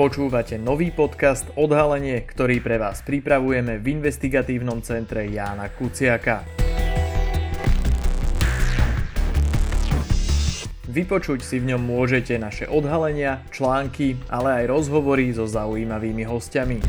Počúvate 0.00 0.56
nový 0.56 0.88
podcast 0.96 1.44
Odhalenie, 1.60 2.24
ktorý 2.24 2.64
pre 2.64 2.80
vás 2.80 3.04
pripravujeme 3.04 3.84
v 3.84 4.00
investigatívnom 4.00 4.80
centre 4.80 5.28
Jána 5.28 5.68
Kuciaka. 5.76 6.40
Vypočuť 10.88 11.44
si 11.44 11.60
v 11.60 11.76
ňom 11.76 11.84
môžete 11.84 12.40
naše 12.40 12.64
odhalenia, 12.64 13.44
články, 13.52 14.16
ale 14.32 14.64
aj 14.64 14.72
rozhovory 14.72 15.36
so 15.36 15.44
zaujímavými 15.44 16.24
hostiami. 16.24 16.80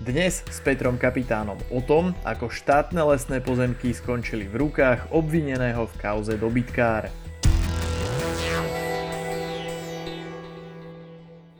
Dnes 0.00 0.40
s 0.48 0.58
Petrom 0.64 0.96
Kapitánom 0.96 1.60
o 1.68 1.84
tom, 1.84 2.16
ako 2.24 2.48
štátne 2.48 3.04
lesné 3.04 3.44
pozemky 3.44 3.92
skončili 3.92 4.48
v 4.48 4.64
rukách 4.64 5.12
obvineného 5.12 5.84
v 5.84 5.94
kauze 6.00 6.40
dobytkár. 6.40 7.25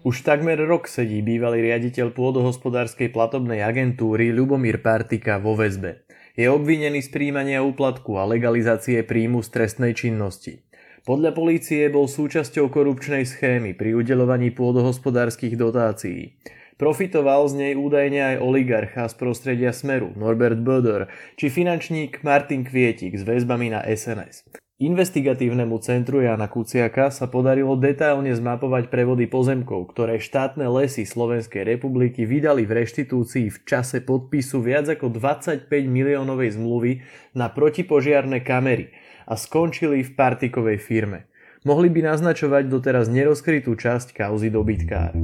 Už 0.07 0.23
takmer 0.23 0.55
rok 0.55 0.87
sedí 0.87 1.19
bývalý 1.19 1.67
riaditeľ 1.67 2.15
pôdohospodárskej 2.15 3.11
platobnej 3.11 3.59
agentúry 3.67 4.31
Ľubomír 4.31 4.79
Partika 4.79 5.43
vo 5.43 5.59
väzbe. 5.59 6.07
Je 6.39 6.47
obvinený 6.47 7.03
z 7.03 7.11
príjmania 7.11 7.67
úplatku 7.67 8.15
a 8.15 8.23
legalizácie 8.23 9.03
príjmu 9.03 9.43
z 9.43 9.51
trestnej 9.51 9.99
činnosti. 9.99 10.63
Podľa 11.03 11.35
polície 11.35 11.91
bol 11.91 12.07
súčasťou 12.07 12.71
korupčnej 12.71 13.27
schémy 13.27 13.75
pri 13.75 13.99
udelovaní 13.99 14.55
pôdohospodárskych 14.55 15.59
dotácií. 15.59 16.39
Profitoval 16.79 17.51
z 17.51 17.55
nej 17.67 17.73
údajne 17.75 18.21
aj 18.31 18.37
oligarcha 18.47 19.11
z 19.11 19.15
prostredia 19.19 19.75
Smeru 19.75 20.15
Norbert 20.15 20.63
Böder 20.63 21.11
či 21.35 21.51
finančník 21.51 22.23
Martin 22.23 22.63
Kvietik 22.63 23.19
s 23.19 23.27
väzbami 23.27 23.75
na 23.75 23.83
SNS. 23.83 24.66
Investigatívnemu 24.77 25.81
centru 25.81 26.21
Jana 26.21 26.53
Kuciaka 26.53 27.09
sa 27.09 27.33
podarilo 27.33 27.81
detailne 27.81 28.29
zmapovať 28.37 28.93
prevody 28.93 29.25
pozemkov, 29.25 29.89
ktoré 29.97 30.21
štátne 30.21 30.69
lesy 30.69 31.09
Slovenskej 31.09 31.65
republiky 31.65 32.29
vydali 32.29 32.69
v 32.69 32.85
reštitúcii 32.85 33.57
v 33.57 33.59
čase 33.65 34.05
podpisu 34.05 34.61
viac 34.61 34.85
ako 34.93 35.17
25 35.17 35.73
miliónovej 35.73 36.61
zmluvy 36.61 37.01
na 37.33 37.49
protipožiarne 37.49 38.45
kamery 38.45 38.93
a 39.25 39.41
skončili 39.41 40.05
v 40.05 40.13
partikovej 40.13 40.77
firme. 40.77 41.25
Mohli 41.65 41.89
by 41.97 42.13
naznačovať 42.13 42.69
doteraz 42.69 43.09
nerozkrytú 43.09 43.81
časť 43.81 44.13
kauzy 44.13 44.53
dobytkár. 44.53 45.17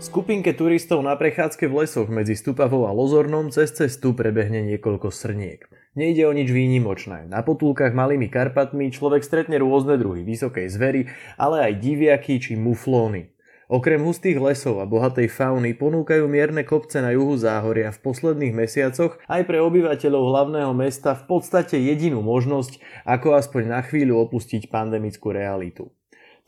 Skupinke 0.00 0.56
turistov 0.56 1.04
na 1.04 1.12
prechádzke 1.12 1.68
v 1.68 1.84
lesoch 1.84 2.08
medzi 2.08 2.32
Stupavou 2.32 2.88
a 2.88 2.92
Lozornom 2.96 3.52
cez 3.52 3.68
cestu 3.76 4.16
prebehne 4.16 4.64
niekoľko 4.64 5.12
srniek. 5.12 5.68
Nejde 5.92 6.24
o 6.24 6.32
nič 6.32 6.48
výnimočné. 6.48 7.28
Na 7.28 7.44
potulkách 7.44 7.92
malými 7.92 8.32
Karpatmi 8.32 8.88
človek 8.96 9.20
stretne 9.20 9.60
rôzne 9.60 10.00
druhy 10.00 10.24
vysokej 10.24 10.72
zvery, 10.72 11.12
ale 11.36 11.68
aj 11.68 11.84
diviaky 11.84 12.40
či 12.40 12.56
muflóny. 12.56 13.28
Okrem 13.68 14.00
hustých 14.00 14.40
lesov 14.40 14.80
a 14.80 14.88
bohatej 14.88 15.28
fauny 15.28 15.76
ponúkajú 15.76 16.24
mierne 16.32 16.64
kopce 16.64 17.04
na 17.04 17.12
juhu 17.12 17.36
záhoria 17.36 17.92
v 17.92 18.00
posledných 18.00 18.56
mesiacoch 18.56 19.20
aj 19.28 19.44
pre 19.44 19.60
obyvateľov 19.60 20.32
hlavného 20.32 20.72
mesta 20.72 21.12
v 21.12 21.28
podstate 21.28 21.76
jedinú 21.76 22.24
možnosť, 22.24 22.80
ako 23.04 23.36
aspoň 23.36 23.62
na 23.68 23.80
chvíľu 23.84 24.16
opustiť 24.24 24.72
pandemickú 24.72 25.28
realitu. 25.28 25.92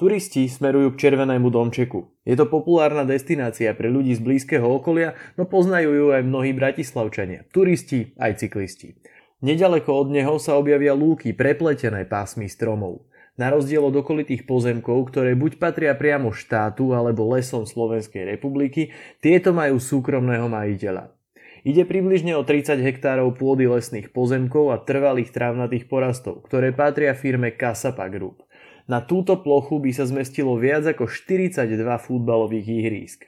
Turisti 0.03 0.51
smerujú 0.51 0.99
k 0.99 1.07
Červenému 1.07 1.47
domčeku. 1.47 2.11
Je 2.27 2.35
to 2.35 2.51
populárna 2.51 3.07
destinácia 3.07 3.71
pre 3.71 3.87
ľudí 3.87 4.11
z 4.19 4.19
blízkeho 4.19 4.67
okolia, 4.67 5.15
no 5.39 5.47
poznajú 5.47 5.95
ju 5.95 6.07
aj 6.11 6.27
mnohí 6.27 6.51
bratislavčania, 6.51 7.47
turisti 7.55 8.11
aj 8.19 8.43
cyklisti. 8.43 8.99
Nedaleko 9.47 9.95
od 10.03 10.11
neho 10.11 10.43
sa 10.43 10.59
objavia 10.59 10.91
lúky 10.91 11.31
prepletené 11.31 12.03
pásmy 12.03 12.51
stromov. 12.51 13.07
Na 13.39 13.55
rozdiel 13.55 13.79
od 13.79 13.95
okolitých 13.95 14.43
pozemkov, 14.43 15.15
ktoré 15.15 15.39
buď 15.39 15.63
patria 15.63 15.95
priamo 15.95 16.35
štátu 16.35 16.99
alebo 16.99 17.31
lesom 17.31 17.63
Slovenskej 17.63 18.27
republiky, 18.27 18.91
tieto 19.23 19.55
majú 19.55 19.79
súkromného 19.79 20.51
majiteľa. 20.51 21.15
Ide 21.63 21.87
približne 21.87 22.35
o 22.35 22.43
30 22.43 22.75
hektárov 22.83 23.39
pôdy 23.39 23.71
lesných 23.71 24.11
pozemkov 24.11 24.75
a 24.75 24.83
trvalých 24.83 25.31
trávnatých 25.31 25.87
porastov, 25.87 26.43
ktoré 26.51 26.75
patria 26.75 27.15
firme 27.15 27.55
Kasapa 27.55 28.11
Group. 28.11 28.42
Na 28.91 28.99
túto 28.99 29.39
plochu 29.39 29.79
by 29.79 29.91
sa 29.95 30.05
zmestilo 30.07 30.59
viac 30.59 30.83
ako 30.87 31.07
42 31.07 31.79
futbalových 32.03 32.67
ihrísk. 32.67 33.21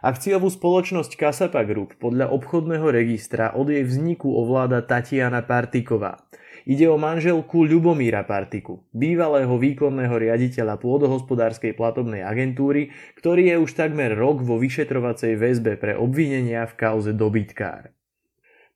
Akciovú 0.00 0.48
spoločnosť 0.48 1.12
Kasapa 1.12 1.60
Group 1.68 2.00
podľa 2.00 2.32
obchodného 2.32 2.88
registra 2.88 3.52
od 3.52 3.68
jej 3.68 3.84
vzniku 3.84 4.32
ovláda 4.32 4.80
Tatiana 4.80 5.44
Partiková. 5.44 6.16
Ide 6.64 6.88
o 6.88 6.96
manželku 6.96 7.68
Ľubomíra 7.68 8.24
Partiku, 8.24 8.84
bývalého 8.96 9.52
výkonného 9.60 10.12
riaditeľa 10.12 10.80
pôdohospodárskej 10.80 11.76
platobnej 11.76 12.24
agentúry, 12.24 12.92
ktorý 13.16 13.52
je 13.52 13.56
už 13.60 13.70
takmer 13.76 14.12
rok 14.16 14.40
vo 14.44 14.56
vyšetrovacej 14.56 15.36
väzbe 15.36 15.76
pre 15.76 15.96
obvinenia 15.96 16.64
v 16.68 16.76
kauze 16.76 17.12
dobytkár. 17.16 17.92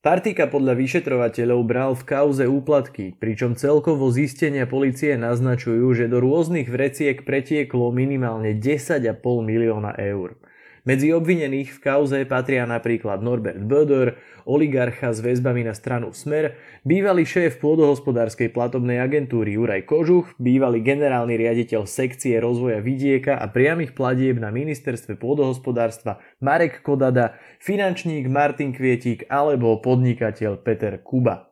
Partika 0.04 0.44
podľa 0.44 0.76
vyšetrovateľov 0.76 1.60
bral 1.64 1.96
v 1.96 2.04
kauze 2.04 2.44
úplatky, 2.44 3.16
pričom 3.16 3.56
celkovo 3.56 4.12
zistenia 4.12 4.68
policie 4.68 5.16
naznačujú, 5.16 5.96
že 5.96 6.12
do 6.12 6.20
rôznych 6.20 6.68
vreciek 6.68 7.24
pretieklo 7.24 7.88
minimálne 7.88 8.52
10,5 8.52 9.00
milióna 9.24 9.96
eur. 9.96 10.36
Medzi 10.84 11.16
obvinených 11.16 11.72
v 11.72 11.80
kauze 11.80 12.28
patria 12.28 12.68
napríklad 12.68 13.24
Norbert 13.24 13.56
Böder, 13.56 14.20
oligarcha 14.44 15.16
s 15.16 15.24
väzbami 15.24 15.64
na 15.64 15.72
stranu 15.72 16.12
Smer, 16.12 16.60
bývalý 16.84 17.24
šéf 17.24 17.56
pôdohospodárskej 17.56 18.52
platobnej 18.52 19.00
agentúry 19.00 19.56
Juraj 19.56 19.88
Kožuch, 19.88 20.28
bývalý 20.36 20.84
generálny 20.84 21.40
riaditeľ 21.40 21.88
sekcie 21.88 22.36
rozvoja 22.36 22.84
vidieka 22.84 23.40
a 23.40 23.48
priamých 23.48 23.96
platieb 23.96 24.36
na 24.36 24.52
ministerstve 24.52 25.16
pôdohospodárstva 25.16 26.20
Marek 26.44 26.84
Kodada, 26.84 27.40
finančník 27.64 28.28
Martin 28.28 28.76
Kvietík 28.76 29.24
alebo 29.32 29.80
podnikateľ 29.80 30.60
Peter 30.60 31.00
Kuba. 31.00 31.48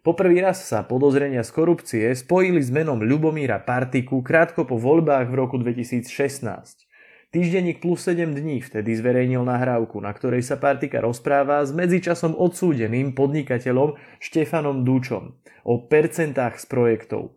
Poprvý 0.00 0.40
raz 0.40 0.64
sa 0.64 0.80
podozrenia 0.80 1.44
z 1.44 1.52
korupcie 1.52 2.08
spojili 2.16 2.64
s 2.64 2.72
menom 2.72 3.04
Ľubomíra 3.04 3.60
Partiku 3.68 4.24
krátko 4.24 4.64
po 4.64 4.80
voľbách 4.80 5.28
v 5.28 5.34
roku 5.36 5.60
2016. 5.60 6.88
Týždenník 7.32 7.80
plus 7.80 8.04
7 8.04 8.36
dní 8.36 8.60
vtedy 8.60 8.92
zverejnil 8.92 9.40
nahrávku, 9.40 9.96
na 10.04 10.12
ktorej 10.12 10.44
sa 10.44 10.60
Partika 10.60 11.00
rozpráva 11.00 11.64
s 11.64 11.72
medzičasom 11.72 12.36
odsúdeným 12.36 13.16
podnikateľom 13.16 13.96
Štefanom 14.20 14.84
Dúčom 14.84 15.40
o 15.64 15.74
percentách 15.80 16.60
z 16.60 16.68
projektov. 16.68 17.32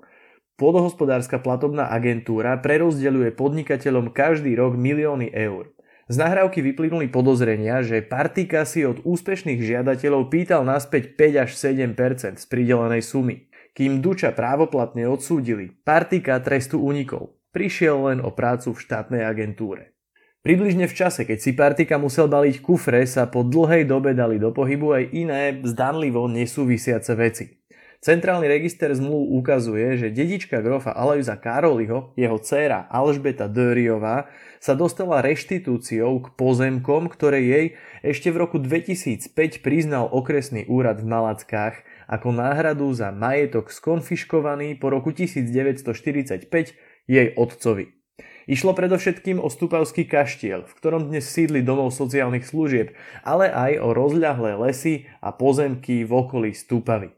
Pôdohospodárska 0.60 1.40
platobná 1.40 1.88
agentúra 1.88 2.60
prerozdeľuje 2.60 3.40
podnikateľom 3.40 4.12
každý 4.12 4.60
rok 4.60 4.76
milióny 4.76 5.32
eur. 5.32 5.72
Z 6.12 6.20
nahrávky 6.20 6.60
vyplynuli 6.60 7.08
podozrenia, 7.08 7.80
že 7.80 8.04
Partika 8.04 8.68
si 8.68 8.84
od 8.84 9.00
úspešných 9.00 9.64
žiadateľov 9.64 10.28
pýtal 10.28 10.68
naspäť 10.68 11.16
5 11.16 11.48
až 11.48 11.52
7% 11.56 12.36
z 12.36 12.46
pridelenej 12.52 13.00
sumy. 13.00 13.48
Kým 13.72 14.04
Duča 14.04 14.36
právoplatne 14.36 15.08
odsúdili, 15.08 15.72
Partika 15.88 16.36
trestu 16.44 16.84
unikol 16.84 17.32
prišiel 17.56 18.12
len 18.12 18.20
o 18.20 18.36
prácu 18.36 18.76
v 18.76 18.84
štátnej 18.84 19.24
agentúre. 19.24 19.96
Približne 20.44 20.92
v 20.92 20.94
čase, 20.94 21.24
keď 21.24 21.40
si 21.40 21.56
Partika 21.56 21.96
musel 21.96 22.28
baliť 22.28 22.60
kufre, 22.60 23.02
sa 23.08 23.26
po 23.26 23.48
dlhej 23.48 23.88
dobe 23.88 24.12
dali 24.14 24.38
do 24.38 24.52
pohybu 24.52 24.94
aj 24.94 25.04
iné, 25.16 25.58
zdanlivo 25.64 26.28
nesúvisiace 26.28 27.16
veci. 27.18 27.66
Centrálny 28.06 28.46
register 28.46 28.94
zmluv 28.94 29.34
ukazuje, 29.42 29.98
že 29.98 30.14
dedička 30.14 30.62
grofa 30.62 30.94
Alojza 30.94 31.42
Karoliho, 31.42 32.14
jeho 32.14 32.38
dcéra 32.38 32.86
Alžbeta 32.94 33.50
Döriová, 33.50 34.30
sa 34.62 34.78
dostala 34.78 35.26
reštitúciou 35.26 36.22
k 36.22 36.28
pozemkom, 36.38 37.10
ktoré 37.10 37.42
jej 37.42 37.66
ešte 38.06 38.30
v 38.30 38.46
roku 38.46 38.62
2005 38.62 39.34
priznal 39.66 40.06
okresný 40.14 40.70
úrad 40.70 41.02
v 41.02 41.10
Malackách 41.10 41.82
ako 42.06 42.30
náhradu 42.30 42.94
za 42.94 43.10
majetok 43.10 43.74
skonfiškovaný 43.74 44.78
po 44.78 44.94
roku 44.94 45.10
1945 45.10 46.78
jej 47.06 47.34
otcovi. 47.38 47.96
Išlo 48.46 48.78
predovšetkým 48.78 49.42
o 49.42 49.50
Stupavský 49.50 50.06
kaštiel, 50.06 50.70
v 50.70 50.74
ktorom 50.78 51.10
dnes 51.10 51.26
sídli 51.26 51.66
domov 51.66 51.90
sociálnych 51.90 52.46
služieb, 52.46 52.94
ale 53.26 53.50
aj 53.50 53.82
o 53.82 53.90
rozľahlé 53.98 54.54
lesy 54.62 55.10
a 55.18 55.34
pozemky 55.34 56.06
v 56.06 56.12
okolí 56.14 56.54
Stupavy. 56.54 57.10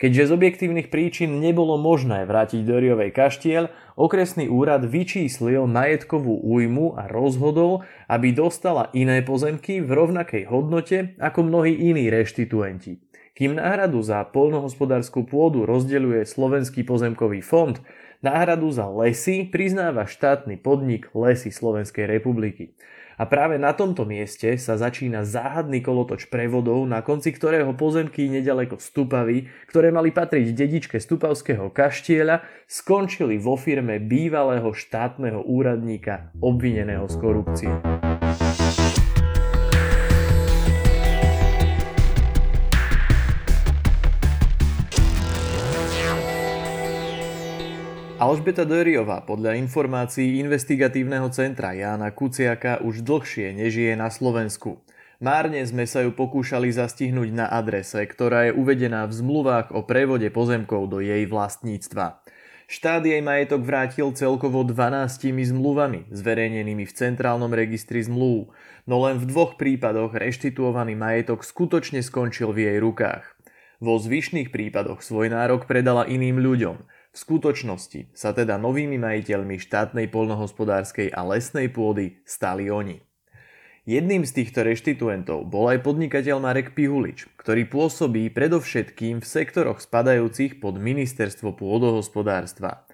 Keďže 0.00 0.32
z 0.32 0.34
objektívnych 0.40 0.88
príčin 0.88 1.44
nebolo 1.44 1.76
možné 1.76 2.24
vrátiť 2.24 2.64
Doriovej 2.64 3.12
kaštiel, 3.12 3.68
okresný 4.00 4.48
úrad 4.48 4.88
vyčíslil 4.88 5.68
majetkovú 5.68 6.40
újmu 6.40 6.96
a 6.96 7.04
rozhodol, 7.04 7.84
aby 8.08 8.32
dostala 8.32 8.88
iné 8.96 9.20
pozemky 9.20 9.84
v 9.84 9.90
rovnakej 9.92 10.48
hodnote 10.48 11.18
ako 11.20 11.44
mnohí 11.44 11.76
iní 11.76 12.08
reštituenti. 12.08 13.04
Kým 13.36 13.60
náhradu 13.60 14.00
za 14.00 14.24
polnohospodárskú 14.24 15.28
pôdu 15.28 15.68
rozdeľuje 15.68 16.24
Slovenský 16.24 16.80
pozemkový 16.80 17.44
fond, 17.44 17.76
Náhradu 18.20 18.68
za 18.68 18.84
lesy 18.84 19.48
priznáva 19.48 20.04
štátny 20.04 20.60
podnik 20.60 21.08
Lesy 21.16 21.48
Slovenskej 21.48 22.04
republiky. 22.04 22.76
A 23.16 23.24
práve 23.24 23.56
na 23.56 23.72
tomto 23.72 24.04
mieste 24.04 24.60
sa 24.60 24.76
začína 24.76 25.24
záhadný 25.24 25.80
kolotoč 25.80 26.28
prevodov, 26.28 26.84
na 26.84 27.00
konci 27.00 27.32
ktorého 27.32 27.72
pozemky 27.72 28.28
nedaleko 28.28 28.76
Stupavy, 28.76 29.48
ktoré 29.72 29.88
mali 29.88 30.12
patriť 30.12 30.52
dedičke 30.52 31.00
Stupavského 31.00 31.72
kaštieľa, 31.72 32.44
skončili 32.68 33.40
vo 33.40 33.56
firme 33.56 33.96
bývalého 33.96 34.68
štátneho 34.68 35.40
úradníka 35.40 36.28
obvineného 36.44 37.08
z 37.08 37.16
korupcie. 37.16 37.72
Alžbeta 48.20 48.68
Döriová 48.68 49.24
podľa 49.24 49.56
informácií 49.56 50.44
investigatívneho 50.44 51.32
centra 51.32 51.72
Jána 51.72 52.12
Kuciaka 52.12 52.84
už 52.84 53.00
dlhšie 53.00 53.56
nežije 53.56 53.96
na 53.96 54.12
Slovensku. 54.12 54.84
Márne 55.24 55.64
sme 55.64 55.88
sa 55.88 56.04
ju 56.04 56.12
pokúšali 56.12 56.68
zastihnúť 56.68 57.32
na 57.32 57.48
adrese, 57.48 58.04
ktorá 58.04 58.52
je 58.52 58.52
uvedená 58.52 59.08
v 59.08 59.16
zmluvách 59.16 59.72
o 59.72 59.88
prevode 59.88 60.28
pozemkov 60.28 60.92
do 60.92 61.00
jej 61.00 61.24
vlastníctva. 61.24 62.20
Štát 62.68 63.00
jej 63.08 63.24
majetok 63.24 63.64
vrátil 63.64 64.12
celkovo 64.12 64.68
12 64.68 65.32
zmluvami, 65.56 66.12
zverejnenými 66.12 66.84
v 66.84 66.92
Centrálnom 66.92 67.56
registri 67.56 68.04
zmluv, 68.04 68.52
no 68.84 69.00
len 69.00 69.16
v 69.16 69.32
dvoch 69.32 69.56
prípadoch 69.56 70.12
reštituovaný 70.12 70.92
majetok 70.92 71.40
skutočne 71.40 72.04
skončil 72.04 72.52
v 72.52 72.68
jej 72.68 72.78
rukách. 72.84 73.24
Vo 73.80 73.96
zvyšných 73.96 74.52
prípadoch 74.52 75.00
svoj 75.00 75.32
nárok 75.32 75.64
predala 75.64 76.04
iným 76.04 76.36
ľuďom– 76.36 76.76
v 77.10 77.16
skutočnosti 77.18 78.14
sa 78.14 78.30
teda 78.30 78.54
novými 78.54 78.94
majiteľmi 78.94 79.58
štátnej 79.58 80.06
polnohospodárskej 80.14 81.10
a 81.10 81.26
lesnej 81.26 81.66
pôdy 81.66 82.22
stali 82.22 82.70
oni. 82.70 83.02
Jedným 83.82 84.22
z 84.22 84.44
týchto 84.44 84.62
reštituentov 84.62 85.50
bol 85.50 85.66
aj 85.74 85.82
podnikateľ 85.82 86.38
Marek 86.38 86.78
Pihulič, 86.78 87.26
ktorý 87.34 87.66
pôsobí 87.66 88.30
predovšetkým 88.30 89.18
v 89.18 89.26
sektoroch 89.26 89.82
spadajúcich 89.82 90.62
pod 90.62 90.78
ministerstvo 90.78 91.58
pôdohospodárstva. 91.58 92.86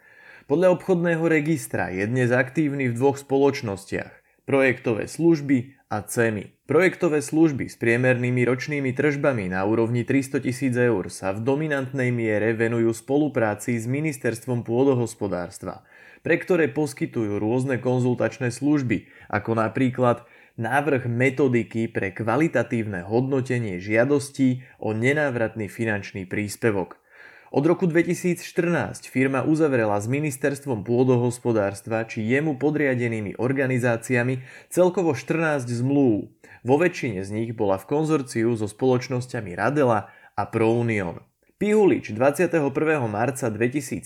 Podľa 0.49 0.81
obchodného 0.81 1.27
registra 1.29 1.93
je 1.93 2.09
dnes 2.09 2.33
aktívny 2.33 2.89
v 2.89 2.97
dvoch 2.97 3.21
spoločnostiach 3.21 4.25
projektové 4.49 5.11
služby 5.11 5.76
a 5.87 6.03
ceny. 6.03 6.51
Projektové 6.67 7.23
služby 7.23 7.71
s 7.71 7.79
priemernými 7.79 8.43
ročnými 8.43 8.91
tržbami 8.91 9.47
na 9.47 9.63
úrovni 9.63 10.03
300 10.03 10.43
tisíc 10.43 10.75
eur 10.75 11.07
sa 11.15 11.31
v 11.31 11.47
dominantnej 11.47 12.11
miere 12.11 12.59
venujú 12.59 12.91
spolupráci 12.91 13.79
s 13.79 13.87
Ministerstvom 13.87 14.67
pôdohospodárstva, 14.67 15.87
pre 16.27 16.43
ktoré 16.43 16.67
poskytujú 16.75 17.39
rôzne 17.39 17.79
konzultačné 17.79 18.51
služby, 18.51 19.07
ako 19.31 19.63
napríklad 19.63 20.27
návrh 20.59 21.07
metodiky 21.07 21.87
pre 21.87 22.11
kvalitatívne 22.11 23.07
hodnotenie 23.07 23.79
žiadostí 23.79 24.67
o 24.83 24.91
nenávratný 24.91 25.71
finančný 25.71 26.27
príspevok– 26.27 26.99
od 27.57 27.65
roku 27.67 27.89
2014 27.89 29.09
firma 29.09 29.41
uzavrela 29.41 29.97
s 29.97 30.05
ministerstvom 30.05 30.85
pôdohospodárstva 30.85 32.05
či 32.05 32.21
jemu 32.21 32.61
podriadenými 32.61 33.41
organizáciami 33.41 34.45
celkovo 34.69 35.17
14 35.17 35.65
zmluv. 35.65 36.29
Vo 36.61 36.77
väčšine 36.77 37.25
z 37.25 37.33
nich 37.33 37.51
bola 37.57 37.81
v 37.81 37.89
konzorciu 37.89 38.53
so 38.61 38.69
spoločnosťami 38.69 39.57
Radela 39.57 40.13
a 40.37 40.43
ProUnion. 40.45 41.25
Pihulič 41.57 42.13
21. 42.13 42.61
marca 43.09 43.49
2016 43.49 44.05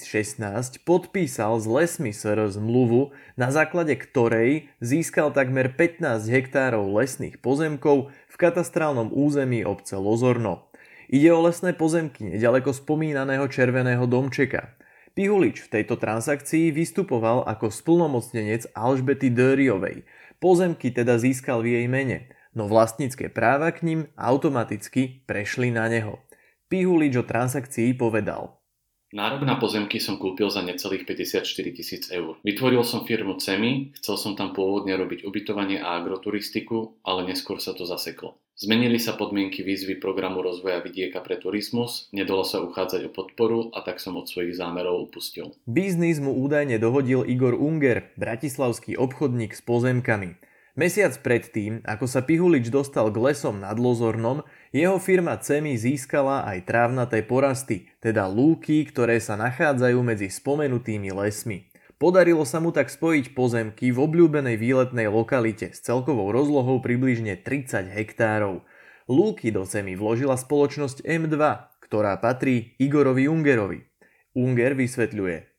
podpísal 0.87 1.59
s 1.59 1.67
Lesmi 1.67 2.15
SR 2.15 2.47
zmluvu, 2.55 3.11
na 3.35 3.51
základe 3.51 3.99
ktorej 3.99 4.71
získal 4.79 5.35
takmer 5.35 5.75
15 5.75 6.23
hektárov 6.31 6.87
lesných 7.03 7.43
pozemkov 7.43 8.15
v 8.15 8.37
katastrálnom 8.39 9.11
území 9.11 9.67
obce 9.67 9.99
Lozorno. 9.99 10.70
Ide 11.11 11.35
o 11.35 11.43
lesné 11.43 11.75
pozemky 11.75 12.23
nedaleko 12.23 12.71
spomínaného 12.71 13.51
červeného 13.51 14.07
domčeka. 14.07 14.79
Pihulič 15.19 15.67
v 15.67 15.71
tejto 15.75 15.99
transakcii 15.99 16.71
vystupoval 16.71 17.43
ako 17.51 17.67
splnomocnenec 17.67 18.71
Alžbety 18.79 19.35
Döriovej. 19.35 20.07
Pozemky 20.39 20.95
teda 20.95 21.19
získal 21.19 21.67
v 21.67 21.83
jej 21.83 21.87
mene, 21.91 22.31
no 22.55 22.71
vlastnícke 22.71 23.27
práva 23.27 23.75
k 23.75 23.83
ním 23.83 24.01
automaticky 24.15 25.27
prešli 25.27 25.75
na 25.75 25.91
neho. 25.91 26.23
Pihulič 26.71 27.19
o 27.19 27.27
transakcii 27.27 27.91
povedal– 27.99 28.55
Nárok 29.11 29.43
na 29.43 29.59
pozemky 29.59 29.99
som 29.99 30.23
kúpil 30.23 30.47
za 30.55 30.63
necelých 30.63 31.03
54 31.03 31.43
tisíc 31.75 32.07
eur. 32.15 32.39
Vytvoril 32.47 32.87
som 32.87 33.03
firmu 33.03 33.43
CEMI, 33.43 33.99
chcel 33.99 34.15
som 34.15 34.39
tam 34.39 34.55
pôvodne 34.55 34.95
robiť 34.95 35.27
ubytovanie 35.27 35.83
a 35.83 35.99
agroturistiku, 35.99 36.95
ale 37.03 37.27
neskôr 37.27 37.59
sa 37.59 37.75
to 37.75 37.83
zaseklo. 37.83 38.39
Zmenili 38.55 39.03
sa 39.03 39.19
podmienky 39.19 39.67
výzvy 39.67 39.99
programu 39.99 40.47
rozvoja 40.47 40.79
vidieka 40.79 41.19
pre 41.27 41.43
turizmus, 41.43 42.07
nedalo 42.15 42.47
sa 42.47 42.63
uchádzať 42.63 43.09
o 43.09 43.11
podporu 43.11 43.75
a 43.75 43.83
tak 43.83 43.99
som 43.99 44.15
od 44.15 44.31
svojich 44.31 44.55
zámerov 44.55 45.11
upustil. 45.11 45.59
Biznis 45.67 46.23
mu 46.23 46.31
údajne 46.31 46.79
dohodil 46.79 47.27
Igor 47.27 47.59
Unger, 47.59 48.15
bratislavský 48.15 48.95
obchodník 48.95 49.59
s 49.59 49.63
pozemkami. 49.67 50.39
Mesiac 50.81 51.13
predtým, 51.21 51.85
ako 51.85 52.09
sa 52.09 52.25
Pihulič 52.25 52.73
dostal 52.73 53.13
k 53.13 53.21
lesom 53.21 53.61
nad 53.61 53.77
Lozornom, 53.77 54.49
jeho 54.73 54.97
firma 54.97 55.37
CEMI 55.37 55.77
získala 55.77 56.49
aj 56.49 56.65
trávnaté 56.65 57.21
porasty, 57.21 57.93
teda 58.01 58.25
lúky, 58.25 58.89
ktoré 58.89 59.21
sa 59.21 59.37
nachádzajú 59.37 60.01
medzi 60.01 60.33
spomenutými 60.33 61.13
lesmi. 61.13 61.69
Podarilo 62.01 62.49
sa 62.49 62.65
mu 62.65 62.73
tak 62.73 62.89
spojiť 62.89 63.37
pozemky 63.37 63.93
v 63.93 63.99
obľúbenej 64.01 64.57
výletnej 64.57 65.13
lokalite 65.13 65.69
s 65.69 65.85
celkovou 65.85 66.33
rozlohou 66.33 66.81
približne 66.81 67.37
30 67.37 67.93
hektárov. 67.93 68.65
Lúky 69.05 69.53
do 69.53 69.69
CEMI 69.69 70.01
vložila 70.01 70.41
spoločnosť 70.41 71.05
M2, 71.05 71.37
ktorá 71.85 72.17
patrí 72.17 72.73
Igorovi 72.81 73.29
Ungerovi. 73.29 73.85
Unger 74.33 74.73
vysvetľuje. 74.73 75.50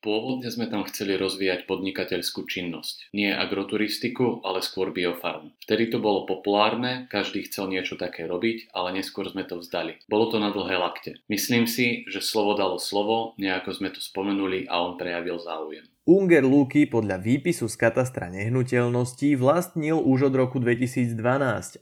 Pôvodne 0.00 0.48
sme 0.48 0.64
tam 0.64 0.88
chceli 0.88 1.20
rozvíjať 1.20 1.68
podnikateľskú 1.68 2.48
činnosť. 2.48 3.12
Nie 3.12 3.36
agroturistiku, 3.36 4.40
ale 4.40 4.64
skôr 4.64 4.96
biofarm. 4.96 5.52
Vtedy 5.60 5.92
to 5.92 6.00
bolo 6.00 6.24
populárne, 6.24 7.04
každý 7.12 7.44
chcel 7.44 7.68
niečo 7.68 8.00
také 8.00 8.24
robiť, 8.24 8.72
ale 8.72 8.96
neskôr 8.96 9.28
sme 9.28 9.44
to 9.44 9.60
vzdali. 9.60 10.00
Bolo 10.08 10.32
to 10.32 10.40
na 10.40 10.48
dlhé 10.48 10.80
lakte. 10.80 11.20
Myslím 11.28 11.68
si, 11.68 12.08
že 12.08 12.24
slovo 12.24 12.56
dalo 12.56 12.80
slovo, 12.80 13.36
nejako 13.36 13.76
sme 13.76 13.92
to 13.92 14.00
spomenuli 14.00 14.64
a 14.72 14.80
on 14.80 14.96
prejavil 14.96 15.36
záujem. 15.36 15.84
Unger 16.10 16.42
Luky 16.42 16.90
podľa 16.90 17.22
výpisu 17.22 17.70
z 17.70 17.86
katastra 17.86 18.34
nehnuteľností 18.34 19.38
vlastnil 19.38 20.02
už 20.02 20.26
od 20.26 20.42
roku 20.42 20.58
2012 20.58 21.14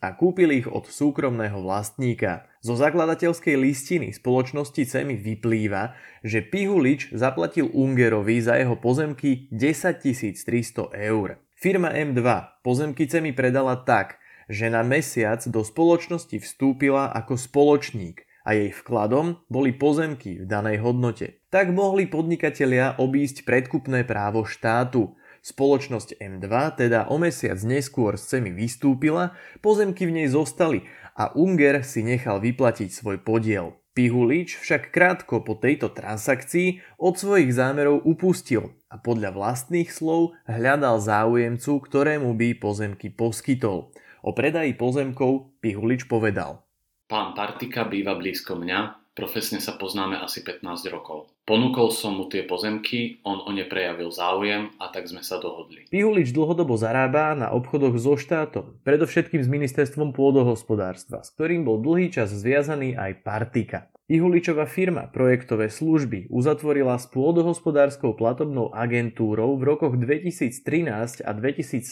a 0.05 0.09
kúpil 0.13 0.53
ich 0.53 0.69
od 0.69 0.85
súkromného 0.85 1.65
vlastníka. 1.65 2.45
Zo 2.61 2.77
zakladateľskej 2.77 3.57
listiny 3.57 4.13
spoločnosti 4.13 4.85
CEMI 4.85 5.17
vyplýva, 5.17 5.97
že 6.21 6.45
Pihulič 6.45 7.09
zaplatil 7.17 7.73
Ungerovi 7.73 8.37
za 8.45 8.61
jeho 8.61 8.77
pozemky 8.77 9.49
10 9.49 9.97
300 9.97 10.93
eur. 11.09 11.41
Firma 11.57 11.89
M2 11.89 12.21
pozemky 12.61 13.09
CEMI 13.09 13.33
predala 13.33 13.81
tak, 13.81 14.21
že 14.45 14.69
na 14.69 14.85
mesiac 14.85 15.41
do 15.49 15.65
spoločnosti 15.65 16.37
vstúpila 16.37 17.17
ako 17.17 17.41
spoločník 17.41 18.28
a 18.49 18.57
jej 18.57 18.73
vkladom 18.73 19.45
boli 19.53 19.77
pozemky 19.77 20.41
v 20.41 20.49
danej 20.49 20.81
hodnote. 20.81 21.45
Tak 21.53 21.69
mohli 21.69 22.09
podnikatelia 22.09 22.97
obísť 22.97 23.45
predkupné 23.45 24.09
právo 24.09 24.49
štátu. 24.49 25.13
Spoločnosť 25.45 26.17
M2 26.17 26.49
teda 26.81 27.13
o 27.13 27.21
mesiac 27.21 27.61
neskôr 27.61 28.17
z 28.17 28.41
ceny 28.41 28.57
vystúpila, 28.57 29.37
pozemky 29.61 30.09
v 30.09 30.25
nej 30.25 30.29
zostali 30.33 30.89
a 31.13 31.29
Unger 31.37 31.85
si 31.85 32.01
nechal 32.01 32.41
vyplatiť 32.41 32.89
svoj 32.89 33.21
podiel. 33.21 33.77
Pihulič 33.93 34.57
však 34.57 34.95
krátko 34.95 35.45
po 35.45 35.59
tejto 35.59 35.93
transakcii 35.93 36.81
od 37.03 37.21
svojich 37.21 37.53
zámerov 37.53 38.01
upustil 38.07 38.73
a 38.89 38.97
podľa 38.97 39.37
vlastných 39.37 39.91
slov 39.93 40.39
hľadal 40.49 41.03
záujemcu, 41.03 41.83
ktorému 41.85 42.33
by 42.33 42.49
pozemky 42.57 43.13
poskytol. 43.13 43.93
O 44.25 44.31
predaji 44.33 44.73
pozemkov 44.73 45.53
Pihulič 45.61 46.09
povedal– 46.09 46.63
Pán 47.09 47.33
Partika 47.33 47.89
býva 47.89 48.13
blízko 48.21 48.53
mňa, 48.53 49.17
profesne 49.17 49.65
sa 49.65 49.81
poznáme 49.81 50.21
asi 50.21 50.45
15 50.45 50.93
rokov. 50.93 51.33
Ponúkol 51.49 51.89
som 51.89 52.21
mu 52.21 52.29
tie 52.29 52.45
pozemky, 52.45 53.25
on 53.25 53.41
o 53.41 53.49
ne 53.49 53.65
prejavil 53.65 54.13
záujem 54.13 54.69
a 54.77 54.93
tak 54.93 55.09
sme 55.09 55.25
sa 55.25 55.41
dohodli. 55.41 55.89
Pihulič 55.89 56.37
dlhodobo 56.37 56.77
zarába 56.77 57.33
na 57.33 57.49
obchodoch 57.57 57.97
so 57.97 58.21
štátom, 58.21 58.77
predovšetkým 58.85 59.41
s 59.41 59.49
ministerstvom 59.49 60.13
pôdohospodárstva, 60.13 61.25
s 61.25 61.33
ktorým 61.33 61.65
bol 61.65 61.81
dlhý 61.81 62.13
čas 62.13 62.29
zviazaný 62.29 62.93
aj 62.93 63.25
Partika. 63.25 63.89
Pihuličová 64.05 64.69
firma 64.69 65.09
projektové 65.09 65.73
služby 65.73 66.29
uzatvorila 66.29 67.01
s 67.01 67.09
pôdohospodárskou 67.09 68.21
platobnou 68.21 68.69
agentúrou 68.77 69.57
v 69.57 69.65
rokoch 69.65 69.97
2013 69.97 71.25
a 71.25 71.31
2017 71.33 71.89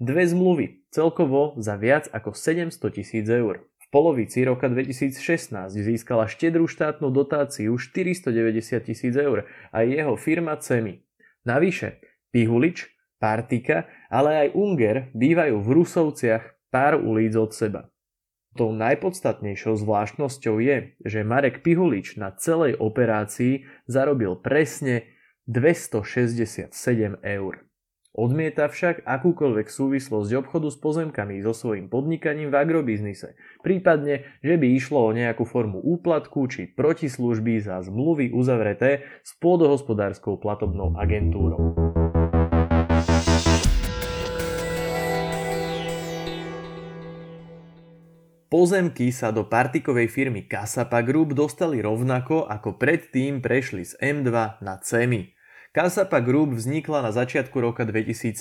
dve 0.00 0.22
zmluvy, 0.24 0.80
celkovo 0.88 1.60
za 1.60 1.76
viac 1.76 2.08
ako 2.08 2.32
700 2.32 2.72
tisíc 2.96 3.28
eur 3.28 3.68
polovici 3.88 4.44
roka 4.44 4.68
2016 4.68 5.72
získala 5.72 6.28
štedrú 6.28 6.68
štátnu 6.68 7.08
dotáciu 7.12 7.76
490 7.76 8.84
tisíc 8.84 9.14
eur 9.16 9.48
a 9.72 9.84
jeho 9.84 10.16
firma 10.16 10.56
CEMI. 10.56 11.00
Navyše, 11.44 12.00
Pihulič, 12.28 12.88
Partika, 13.18 13.88
ale 14.12 14.46
aj 14.46 14.48
Unger 14.54 14.96
bývajú 15.16 15.58
v 15.58 15.68
Rusovciach 15.82 16.44
pár 16.70 17.00
ulic 17.00 17.34
od 17.34 17.50
seba. 17.50 17.90
Tou 18.56 18.74
najpodstatnejšou 18.74 19.78
zvláštnosťou 19.84 20.56
je, 20.58 20.98
že 21.04 21.26
Marek 21.26 21.62
Pihulič 21.62 22.18
na 22.18 22.34
celej 22.34 22.74
operácii 22.80 23.68
zarobil 23.86 24.34
presne 24.40 25.06
267 25.46 26.72
eur. 27.22 27.67
Odmieta 28.16 28.72
však 28.72 29.04
akúkoľvek 29.04 29.68
súvislosť 29.68 30.32
obchodu 30.40 30.72
s 30.72 30.80
pozemkami 30.80 31.44
so 31.44 31.52
svojím 31.52 31.92
podnikaním 31.92 32.48
v 32.48 32.56
agrobiznise, 32.56 33.36
prípadne, 33.60 34.24
že 34.40 34.56
by 34.56 34.66
išlo 34.72 35.04
o 35.04 35.12
nejakú 35.12 35.44
formu 35.44 35.76
úplatku 35.84 36.48
či 36.48 36.72
protislužby 36.72 37.60
za 37.60 37.84
zmluvy 37.84 38.32
uzavreté 38.32 39.04
s 39.20 39.36
pôdohospodárskou 39.36 40.40
platobnou 40.40 40.96
agentúrou. 40.96 41.76
Pozemky 48.48 49.12
sa 49.12 49.28
do 49.28 49.44
partikovej 49.44 50.08
firmy 50.08 50.48
Kasapa 50.48 51.04
Group 51.04 51.36
dostali 51.36 51.84
rovnako 51.84 52.48
ako 52.48 52.80
predtým 52.80 53.44
prešli 53.44 53.84
z 53.84 54.00
M2 54.00 54.64
na 54.64 54.80
CEMI. 54.80 55.37
Kasapa 55.78 56.18
Group 56.18 56.58
vznikla 56.58 57.06
na 57.06 57.14
začiatku 57.14 57.54
roka 57.62 57.86
2017. 57.86 58.34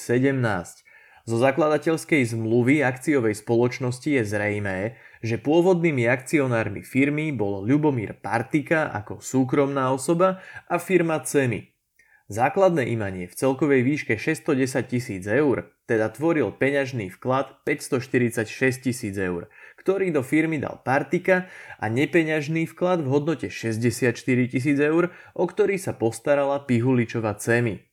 Zo 1.30 1.38
zakladateľskej 1.38 2.34
zmluvy 2.34 2.82
akciovej 2.82 3.38
spoločnosti 3.38 4.10
je 4.10 4.26
zrejmé, 4.26 4.98
že 5.22 5.38
pôvodnými 5.38 6.10
akcionármi 6.10 6.82
firmy 6.82 7.30
bol 7.30 7.62
Ľubomír 7.62 8.18
Partika 8.26 8.90
ako 8.90 9.22
súkromná 9.22 9.94
osoba 9.94 10.42
a 10.66 10.82
firma 10.82 11.22
CEMI. 11.22 11.78
Základné 12.26 12.90
imanie 12.90 13.30
v 13.30 13.38
celkovej 13.38 13.86
výške 13.86 14.18
610 14.18 14.90
tisíc 14.90 15.30
eur 15.30 15.70
teda 15.86 16.10
tvoril 16.10 16.50
peňažný 16.58 17.14
vklad 17.22 17.54
546 17.70 18.82
tisíc 18.82 19.14
eur, 19.14 19.46
ktorý 19.78 20.12
do 20.12 20.26
firmy 20.26 20.58
dal 20.58 20.82
Partika 20.82 21.48
a 21.78 21.88
nepeňažný 21.88 22.68
vklad 22.74 23.06
v 23.06 23.08
hodnote 23.14 23.48
64 23.48 24.18
tisíc 24.50 24.78
eur, 24.82 25.14
o 25.38 25.46
ktorý 25.46 25.78
sa 25.78 25.96
postarala 25.96 26.66
Pihuličova 26.66 27.38
Cemi. 27.38 27.88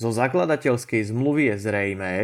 Zo 0.00 0.10
zakladateľskej 0.12 1.12
zmluvy 1.12 1.52
je 1.52 1.56
zrejmé, 1.60 2.14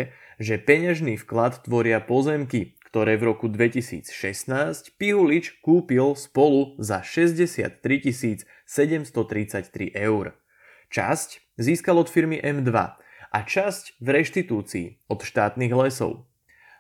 že 0.40 0.56
peňažný 0.60 1.20
vklad 1.20 1.64
tvoria 1.64 2.00
pozemky, 2.00 2.76
ktoré 2.88 3.20
v 3.20 3.36
roku 3.36 3.52
2016 3.52 4.08
Pihulič 4.96 5.60
kúpil 5.60 6.16
spolu 6.16 6.76
za 6.80 7.04
63 7.04 7.84
733 8.64 9.92
eur. 9.92 10.32
Časť 10.88 11.60
získal 11.60 12.00
od 12.00 12.08
firmy 12.08 12.40
M2 12.40 12.72
a 13.32 13.38
časť 13.44 14.00
v 14.00 14.08
reštitúcii 14.08 14.86
od 15.12 15.20
štátnych 15.20 15.76
lesov. 15.76 16.24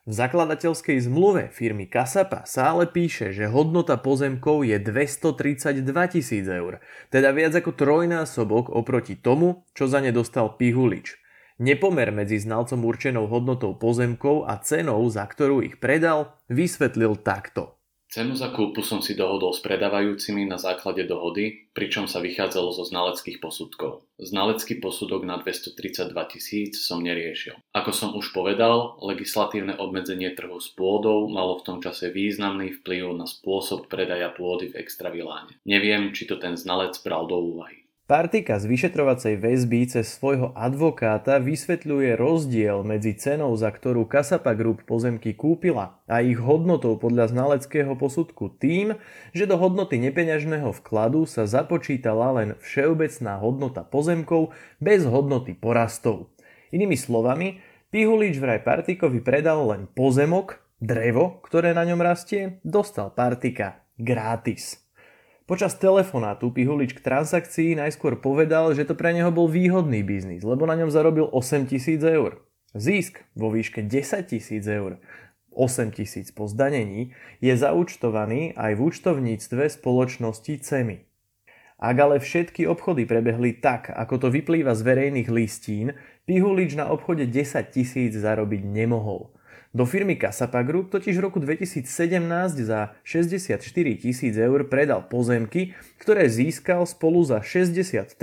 V 0.06 0.14
zakladateľskej 0.14 1.02
zmluve 1.02 1.50
firmy 1.50 1.90
Kasapa 1.90 2.46
sa 2.46 2.70
ale 2.70 2.86
píše, 2.86 3.34
že 3.34 3.50
hodnota 3.50 3.98
pozemkov 3.98 4.62
je 4.62 4.78
232 4.78 5.82
tisíc 6.14 6.46
eur, 6.46 6.78
teda 7.10 7.34
viac 7.34 7.58
ako 7.58 7.74
trojnásobok 7.74 8.70
oproti 8.70 9.18
tomu, 9.18 9.66
čo 9.74 9.90
za 9.90 9.98
ne 9.98 10.14
dostal 10.14 10.54
Pihulič. 10.54 11.18
Nepomer 11.58 12.14
medzi 12.14 12.38
znalcom 12.38 12.86
určenou 12.86 13.26
hodnotou 13.26 13.74
pozemkov 13.74 14.46
a 14.46 14.62
cenou, 14.62 15.02
za 15.10 15.26
ktorú 15.26 15.66
ich 15.66 15.82
predal, 15.82 16.38
vysvetlil 16.46 17.18
takto. 17.18 17.74
Cenu 18.06 18.38
za 18.38 18.54
kúpu 18.54 18.86
som 18.86 19.02
si 19.02 19.18
dohodol 19.18 19.50
s 19.50 19.58
predávajúcimi 19.60 20.46
na 20.46 20.62
základe 20.62 21.02
dohody, 21.04 21.66
pričom 21.74 22.06
sa 22.06 22.22
vychádzalo 22.22 22.70
zo 22.70 22.86
znaleckých 22.86 23.42
posudkov. 23.42 24.06
Znalecký 24.16 24.78
posudok 24.78 25.26
na 25.26 25.42
232 25.42 26.14
tisíc 26.30 26.80
som 26.86 27.02
neriešil. 27.02 27.58
Ako 27.74 27.90
som 27.90 28.14
už 28.14 28.30
povedal, 28.30 28.96
legislatívne 29.02 29.74
obmedzenie 29.76 30.32
trhu 30.38 30.56
s 30.62 30.70
pôdou 30.72 31.26
malo 31.26 31.58
v 31.58 31.66
tom 31.66 31.78
čase 31.82 32.14
významný 32.14 32.80
vplyv 32.80 33.10
na 33.12 33.26
spôsob 33.26 33.90
predaja 33.90 34.30
pôdy 34.32 34.70
v 34.70 34.78
extraviláne. 34.80 35.58
Neviem, 35.66 36.14
či 36.14 36.30
to 36.30 36.38
ten 36.38 36.54
znalec 36.54 36.94
bral 37.02 37.26
do 37.26 37.36
úvahy. 37.36 37.85
Partika 38.06 38.62
z 38.62 38.70
vyšetrovacej 38.70 39.34
väzby 39.34 39.90
cez 39.90 40.06
svojho 40.14 40.54
advokáta 40.54 41.42
vysvetľuje 41.42 42.14
rozdiel 42.14 42.86
medzi 42.86 43.18
cenou, 43.18 43.50
za 43.58 43.66
ktorú 43.74 44.06
Kasapa 44.06 44.54
Group 44.54 44.86
pozemky 44.86 45.34
kúpila 45.34 45.98
a 46.06 46.22
ich 46.22 46.38
hodnotou 46.38 47.02
podľa 47.02 47.34
znaleckého 47.34 47.98
posudku 47.98 48.62
tým, 48.62 48.94
že 49.34 49.50
do 49.50 49.58
hodnoty 49.58 49.98
nepeňažného 49.98 50.70
vkladu 50.78 51.26
sa 51.26 51.50
započítala 51.50 52.30
len 52.38 52.54
všeobecná 52.62 53.42
hodnota 53.42 53.82
pozemkov 53.82 54.54
bez 54.78 55.02
hodnoty 55.02 55.58
porastov. 55.58 56.30
Inými 56.70 56.94
slovami, 56.94 57.58
Pihulič 57.90 58.38
vraj 58.38 58.62
Partikovi 58.62 59.18
predal 59.18 59.66
len 59.66 59.90
pozemok, 59.90 60.62
drevo, 60.78 61.42
ktoré 61.42 61.74
na 61.74 61.82
ňom 61.82 61.98
rastie, 61.98 62.62
dostal 62.62 63.10
Partika 63.10 63.82
gratis. 63.98 64.85
Počas 65.46 65.78
telefonátu 65.78 66.50
Pihulič 66.50 66.98
k 66.98 67.06
transakcii 67.06 67.78
najskôr 67.78 68.18
povedal, 68.18 68.74
že 68.74 68.82
to 68.82 68.98
pre 68.98 69.14
neho 69.14 69.30
bol 69.30 69.46
výhodný 69.46 70.02
biznis, 70.02 70.42
lebo 70.42 70.66
na 70.66 70.74
ňom 70.74 70.90
zarobil 70.90 71.30
8 71.30 71.70
tisíc 71.70 72.02
eur. 72.02 72.42
Zisk 72.74 73.22
vo 73.38 73.54
výške 73.54 73.86
10 73.86 74.26
tisíc 74.26 74.66
eur 74.66 74.98
8 75.54 75.94
tisíc 75.94 76.34
po 76.34 76.50
zdanení 76.50 77.14
je 77.38 77.54
zaúčtovaný 77.54 78.58
aj 78.58 78.74
v 78.74 78.80
účtovníctve 78.90 79.70
spoločnosti 79.70 80.66
CEMI. 80.66 81.06
Ak 81.78 81.94
ale 81.94 82.18
všetky 82.18 82.66
obchody 82.66 83.06
prebehli 83.06 83.62
tak, 83.62 83.94
ako 83.94 84.26
to 84.26 84.28
vyplýva 84.34 84.74
z 84.74 84.82
verejných 84.82 85.30
listín, 85.30 85.94
Pihulič 86.26 86.74
na 86.74 86.90
obchode 86.90 87.22
10 87.22 87.70
tisíc 87.70 88.18
zarobiť 88.18 88.66
nemohol. 88.66 89.30
Do 89.76 89.84
firmy 89.84 90.16
Kasapa 90.16 90.64
Group 90.64 90.88
totiž 90.88 91.20
v 91.20 91.20
roku 91.20 91.36
2017 91.36 91.84
za 92.64 92.96
64 93.04 93.60
tisíc 94.00 94.32
eur 94.32 94.64
predal 94.72 95.04
pozemky, 95.04 95.76
ktoré 96.00 96.32
získal 96.32 96.88
spolu 96.88 97.20
za 97.28 97.44
63 97.44 98.16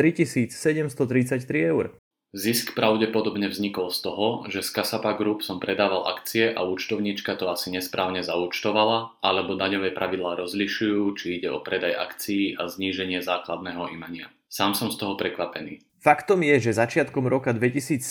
733 0.49 1.45
eur. 1.69 1.93
Zisk 2.33 2.73
pravdepodobne 2.73 3.45
vznikol 3.45 3.93
z 3.93 4.09
toho, 4.09 4.49
že 4.49 4.65
z 4.65 4.69
Kasapa 4.73 5.13
Group 5.13 5.45
som 5.45 5.61
predával 5.61 6.09
akcie 6.09 6.49
a 6.49 6.65
účtovníčka 6.65 7.37
to 7.37 7.45
asi 7.45 7.69
nesprávne 7.69 8.25
zaúčtovala, 8.25 9.21
alebo 9.21 9.53
daňové 9.53 9.93
pravidlá 9.93 10.41
rozlišujú, 10.41 11.13
či 11.13 11.37
ide 11.37 11.53
o 11.53 11.61
predaj 11.61 11.93
akcií 11.93 12.57
a 12.57 12.65
zníženie 12.65 13.21
základného 13.21 13.85
imania. 13.93 14.33
Sám 14.49 14.73
som 14.73 14.89
z 14.89 14.97
toho 14.97 15.13
prekvapený. 15.13 15.85
Faktom 16.03 16.41
je, 16.41 16.57
že 16.59 16.75
začiatkom 16.75 17.29
roka 17.31 17.53
2017 17.55 18.01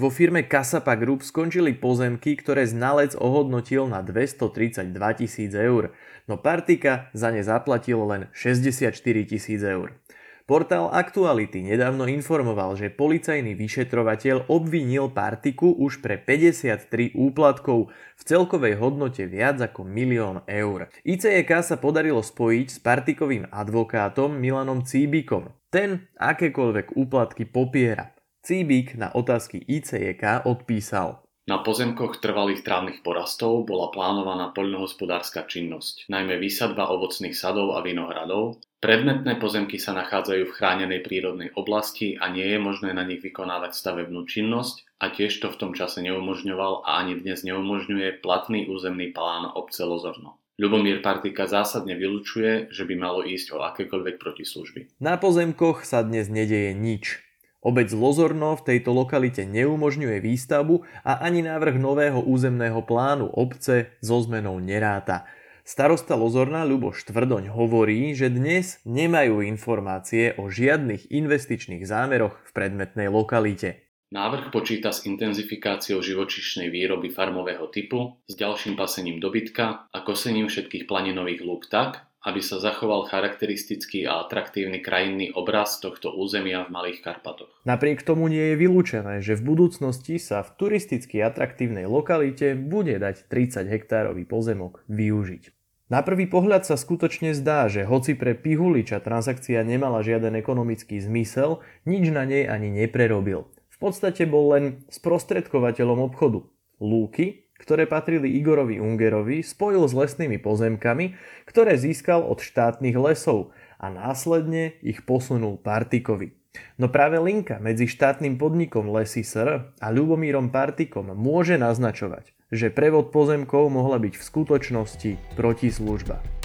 vo 0.00 0.08
firme 0.08 0.46
Kasapa 0.46 0.94
Group 0.94 1.26
skončili 1.26 1.76
pozemky, 1.76 2.38
ktoré 2.38 2.64
znalec 2.64 3.18
ohodnotil 3.18 3.90
na 3.90 4.06
232 4.06 4.96
tisíc 5.18 5.52
eur, 5.52 5.92
no 6.24 6.38
Partika 6.38 7.10
za 7.12 7.34
ne 7.34 7.42
zaplatil 7.42 8.00
len 8.06 8.30
64 8.32 8.94
tisíc 9.28 9.60
eur. 9.60 9.98
Portál 10.42 10.90
Aktuality 10.90 11.62
nedávno 11.62 12.10
informoval, 12.10 12.74
že 12.74 12.90
policajný 12.90 13.54
vyšetrovateľ 13.54 14.50
obvinil 14.50 15.14
Partiku 15.14 15.70
už 15.78 16.02
pre 16.02 16.18
53 16.18 17.14
úplatkov 17.14 17.94
v 18.18 18.22
celkovej 18.26 18.76
hodnote 18.82 19.22
viac 19.30 19.62
ako 19.62 19.86
milión 19.86 20.42
eur. 20.50 20.90
ICEK 21.06 21.62
sa 21.62 21.78
podarilo 21.78 22.20
spojiť 22.20 22.66
s 22.66 22.78
Partikovým 22.82 23.46
advokátom 23.54 24.34
Milanom 24.34 24.82
Cíbikom. 24.82 25.54
Ten 25.70 26.10
akékoľvek 26.18 26.98
úplatky 26.98 27.46
popiera. 27.46 28.10
Cíbik 28.42 28.98
na 28.98 29.14
otázky 29.14 29.62
ICEK 29.62 30.42
odpísal. 30.42 31.21
Na 31.50 31.58
pozemkoch 31.58 32.22
trvalých 32.22 32.62
trávnych 32.62 33.02
porastov 33.02 33.66
bola 33.66 33.90
plánovaná 33.90 34.54
poľnohospodárska 34.54 35.46
činnosť, 35.50 36.06
najmä 36.06 36.38
výsadba 36.38 36.86
ovocných 36.94 37.34
sadov 37.34 37.74
a 37.74 37.82
vinohradov, 37.82 38.62
Predmetné 38.82 39.38
pozemky 39.38 39.78
sa 39.78 39.94
nachádzajú 39.94 40.42
v 40.42 40.56
chránenej 40.58 41.06
prírodnej 41.06 41.54
oblasti 41.54 42.18
a 42.18 42.26
nie 42.26 42.42
je 42.42 42.58
možné 42.58 42.90
na 42.90 43.06
nich 43.06 43.22
vykonávať 43.22 43.78
stavebnú 43.78 44.26
činnosť 44.26 44.98
a 44.98 45.06
tiež 45.06 45.38
to 45.38 45.54
v 45.54 45.58
tom 45.62 45.70
čase 45.70 46.02
neumožňoval 46.02 46.82
a 46.82 46.98
ani 46.98 47.14
dnes 47.22 47.46
neumožňuje 47.46 48.18
platný 48.18 48.66
územný 48.66 49.14
plán 49.14 49.54
obce 49.54 49.86
Lozorno. 49.86 50.34
Ľubomír 50.58 50.98
Partika 50.98 51.46
zásadne 51.46 51.94
vylučuje, 51.94 52.74
že 52.74 52.82
by 52.82 52.94
malo 52.98 53.22
ísť 53.22 53.54
o 53.54 53.62
akékoľvek 53.62 54.18
protislužby. 54.18 54.98
Na 54.98 55.14
pozemkoch 55.14 55.86
sa 55.86 56.02
dnes 56.02 56.26
nedeje 56.26 56.74
nič. 56.74 57.22
Obec 57.62 57.94
Lozorno 57.94 58.58
v 58.58 58.74
tejto 58.74 58.90
lokalite 58.90 59.46
neumožňuje 59.46 60.18
výstavbu 60.18 60.82
a 61.06 61.22
ani 61.22 61.46
návrh 61.46 61.78
nového 61.78 62.18
územného 62.18 62.82
plánu 62.82 63.30
obce 63.30 63.94
so 64.02 64.18
zmenou 64.18 64.58
neráta. 64.58 65.30
Starosta 65.62 66.18
Lozorna 66.18 66.66
Ľuboš 66.66 67.06
Tvrdoň 67.06 67.54
hovorí, 67.54 68.18
že 68.18 68.34
dnes 68.34 68.82
nemajú 68.82 69.46
informácie 69.46 70.34
o 70.42 70.50
žiadnych 70.50 71.14
investičných 71.14 71.86
zámeroch 71.86 72.34
v 72.34 72.50
predmetnej 72.50 73.06
lokalite. 73.06 73.86
Návrh 74.10 74.50
počíta 74.50 74.90
s 74.90 75.06
intenzifikáciou 75.06 76.02
živočišnej 76.02 76.66
výroby 76.66 77.14
farmového 77.14 77.70
typu, 77.70 78.18
s 78.26 78.34
ďalším 78.34 78.74
pasením 78.74 79.22
dobytka 79.22 79.86
a 79.86 79.98
kosením 80.02 80.50
všetkých 80.50 80.90
planinových 80.90 81.46
lúk 81.46 81.70
tak, 81.70 82.10
aby 82.22 82.40
sa 82.40 82.62
zachoval 82.62 83.10
charakteristický 83.10 84.06
a 84.06 84.22
atraktívny 84.26 84.78
krajinný 84.78 85.34
obraz 85.34 85.82
tohto 85.82 86.14
územia 86.14 86.66
v 86.66 86.72
Malých 86.74 87.02
Karpatoch. 87.02 87.50
Napriek 87.66 88.06
tomu 88.06 88.30
nie 88.30 88.54
je 88.54 88.60
vylúčené, 88.62 89.20
že 89.20 89.38
v 89.38 89.54
budúcnosti 89.54 90.22
sa 90.22 90.46
v 90.46 90.54
turisticky 90.54 91.18
atraktívnej 91.18 91.90
lokalite 91.90 92.54
bude 92.54 92.94
dať 92.98 93.26
30 93.26 93.66
hektárový 93.66 94.22
pozemok 94.22 94.86
využiť. 94.86 95.50
Na 95.92 96.00
prvý 96.00 96.24
pohľad 96.24 96.64
sa 96.64 96.80
skutočne 96.80 97.36
zdá, 97.36 97.68
že 97.68 97.84
hoci 97.84 98.16
pre 98.16 98.32
Pihuliča 98.32 99.04
transakcia 99.04 99.60
nemala 99.60 100.00
žiaden 100.00 100.32
ekonomický 100.40 100.96
zmysel, 101.04 101.60
nič 101.84 102.08
na 102.08 102.24
nej 102.24 102.48
ani 102.48 102.72
neprerobil 102.72 103.52
podstate 103.82 104.30
bol 104.30 104.54
len 104.54 104.86
sprostredkovateľom 104.86 105.98
obchodu. 106.06 106.46
Lúky, 106.78 107.41
ktoré 107.62 107.86
patrili 107.86 108.34
Igorovi 108.42 108.82
Ungerovi, 108.82 109.46
spojil 109.46 109.86
s 109.86 109.94
lesnými 109.94 110.42
pozemkami, 110.42 111.14
ktoré 111.46 111.78
získal 111.78 112.26
od 112.26 112.42
štátnych 112.42 112.98
lesov 112.98 113.54
a 113.78 113.86
následne 113.86 114.74
ich 114.82 115.06
posunul 115.06 115.62
Partikovi. 115.62 116.34
No 116.76 116.92
práve 116.92 117.16
linka 117.16 117.56
medzi 117.62 117.88
štátnym 117.88 118.36
podnikom 118.36 118.92
Lesy 118.92 119.24
SR 119.24 119.72
a 119.80 119.86
Ľubomírom 119.88 120.52
Partikom 120.52 121.14
môže 121.16 121.56
naznačovať, 121.56 122.34
že 122.52 122.68
prevod 122.68 123.08
pozemkov 123.08 123.72
mohla 123.72 123.96
byť 123.96 124.14
v 124.20 124.26
skutočnosti 124.26 125.10
protislužba. 125.38 126.41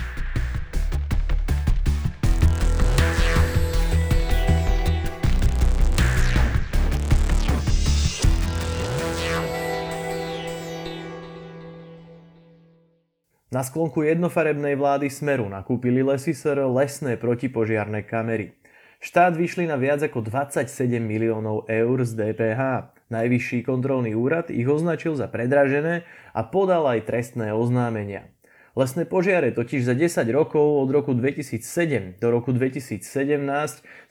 Na 13.48 13.64
sklonku 13.64 14.04
jednofarebnej 14.04 14.76
vlády 14.76 15.08
Smeru 15.08 15.48
nakúpili 15.48 16.04
lesy 16.04 16.36
SR 16.36 16.68
lesné 16.68 17.16
protipožiarné 17.16 18.04
kamery. 18.04 18.60
Štát 19.00 19.40
vyšli 19.40 19.72
na 19.72 19.80
viac 19.80 20.04
ako 20.04 20.20
27 20.20 20.68
miliónov 21.00 21.64
eur 21.72 21.98
z 22.04 22.12
DPH. 22.12 22.92
Najvyšší 23.08 23.64
kontrolný 23.64 24.20
úrad 24.20 24.52
ich 24.52 24.68
označil 24.68 25.16
za 25.16 25.32
predražené 25.32 26.04
a 26.36 26.44
podal 26.44 26.92
aj 26.92 27.08
trestné 27.08 27.56
oznámenia. 27.56 28.28
Lesné 28.76 29.08
požiare 29.08 29.56
totiž 29.56 29.88
za 29.88 29.96
10 29.96 30.28
rokov 30.36 30.84
od 30.84 30.92
roku 30.92 31.16
2007 31.16 32.20
do 32.20 32.28
roku 32.28 32.52
2017 32.52 33.00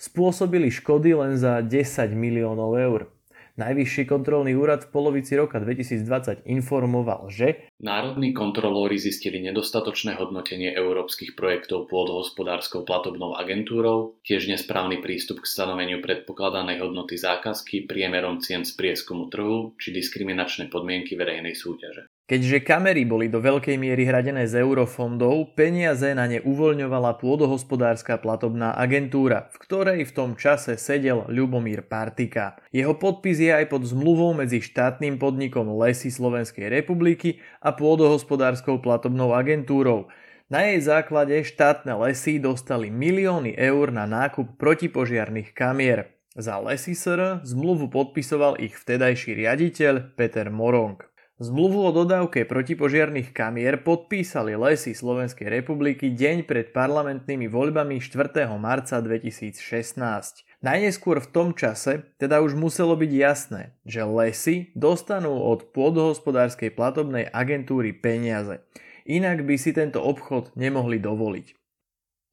spôsobili 0.00 0.72
škody 0.72 1.12
len 1.12 1.36
za 1.36 1.60
10 1.60 1.84
miliónov 2.16 2.72
eur. 2.80 3.12
Najvyšší 3.56 4.04
kontrolný 4.04 4.52
úrad 4.52 4.84
v 4.84 4.92
polovici 4.92 5.32
roka 5.32 5.56
2020 5.56 6.44
informoval, 6.44 7.32
že 7.32 7.72
Národní 7.80 8.36
kontrolóri 8.36 9.00
zistili 9.00 9.40
nedostatočné 9.40 10.12
hodnotenie 10.20 10.76
európskych 10.76 11.32
projektov 11.32 11.88
pôdohospodárskou 11.88 12.84
platobnou 12.84 13.32
agentúrou, 13.32 14.20
tiež 14.28 14.52
nesprávny 14.52 15.00
prístup 15.00 15.40
k 15.40 15.48
stanoveniu 15.48 16.04
predpokladanej 16.04 16.84
hodnoty 16.84 17.16
zákazky 17.16 17.88
priemerom 17.88 18.44
cien 18.44 18.68
z 18.68 18.76
prieskumu 18.76 19.32
trhu 19.32 19.72
či 19.80 19.88
diskriminačné 19.88 20.68
podmienky 20.68 21.16
verejnej 21.16 21.56
súťaže. 21.56 22.12
Keďže 22.26 22.66
kamery 22.66 23.06
boli 23.06 23.30
do 23.30 23.38
veľkej 23.38 23.78
miery 23.78 24.02
hradené 24.02 24.50
z 24.50 24.58
eurofondov, 24.58 25.54
peniaze 25.54 26.10
na 26.10 26.26
ne 26.26 26.42
uvoľňovala 26.42 27.22
pôdohospodárska 27.22 28.18
platobná 28.18 28.74
agentúra, 28.74 29.46
v 29.54 29.56
ktorej 29.62 30.00
v 30.02 30.10
tom 30.10 30.30
čase 30.34 30.74
sedel 30.74 31.22
Ľubomír 31.30 31.86
Partika. 31.86 32.58
Jeho 32.74 32.98
podpis 32.98 33.38
je 33.38 33.54
aj 33.54 33.70
pod 33.70 33.86
zmluvou 33.86 34.34
medzi 34.34 34.58
štátnym 34.58 35.22
podnikom 35.22 35.70
Lesy 35.78 36.10
Slovenskej 36.10 36.66
republiky 36.66 37.38
a 37.62 37.70
pôdohospodárskou 37.70 38.82
platobnou 38.82 39.30
agentúrou. 39.30 40.10
Na 40.50 40.66
jej 40.66 40.82
základe 40.82 41.46
štátne 41.46 41.94
lesy 41.94 42.42
dostali 42.42 42.90
milióny 42.90 43.54
eur 43.54 43.94
na 43.94 44.02
nákup 44.02 44.58
protipožiarných 44.58 45.54
kamier. 45.54 46.10
Za 46.34 46.58
Lesy 46.58 46.98
SR 46.98 47.46
zmluvu 47.46 47.86
podpisoval 47.86 48.58
ich 48.58 48.74
vtedajší 48.74 49.38
riaditeľ 49.38 50.18
Peter 50.18 50.50
Morong. 50.50 50.98
Zmluvu 51.36 51.84
o 51.84 51.92
dodávke 51.92 52.48
protipožiarných 52.48 53.36
kamier 53.36 53.84
podpísali 53.84 54.56
lesy 54.56 54.96
Slovenskej 54.96 55.52
republiky 55.52 56.08
deň 56.08 56.48
pred 56.48 56.72
parlamentnými 56.72 57.44
voľbami 57.44 58.00
4. 58.00 58.48
marca 58.56 59.04
2016. 59.04 59.60
Najneskôr 60.64 61.20
v 61.20 61.28
tom 61.28 61.52
čase 61.52 62.08
teda 62.16 62.40
už 62.40 62.56
muselo 62.56 62.96
byť 62.96 63.12
jasné, 63.12 63.76
že 63.84 64.00
lesy 64.08 64.72
dostanú 64.72 65.36
od 65.36 65.76
pôdohospodárskej 65.76 66.72
platobnej 66.72 67.28
agentúry 67.28 67.92
peniaze. 67.92 68.64
Inak 69.04 69.44
by 69.44 69.60
si 69.60 69.76
tento 69.76 70.00
obchod 70.00 70.56
nemohli 70.56 70.96
dovoliť. 70.96 71.52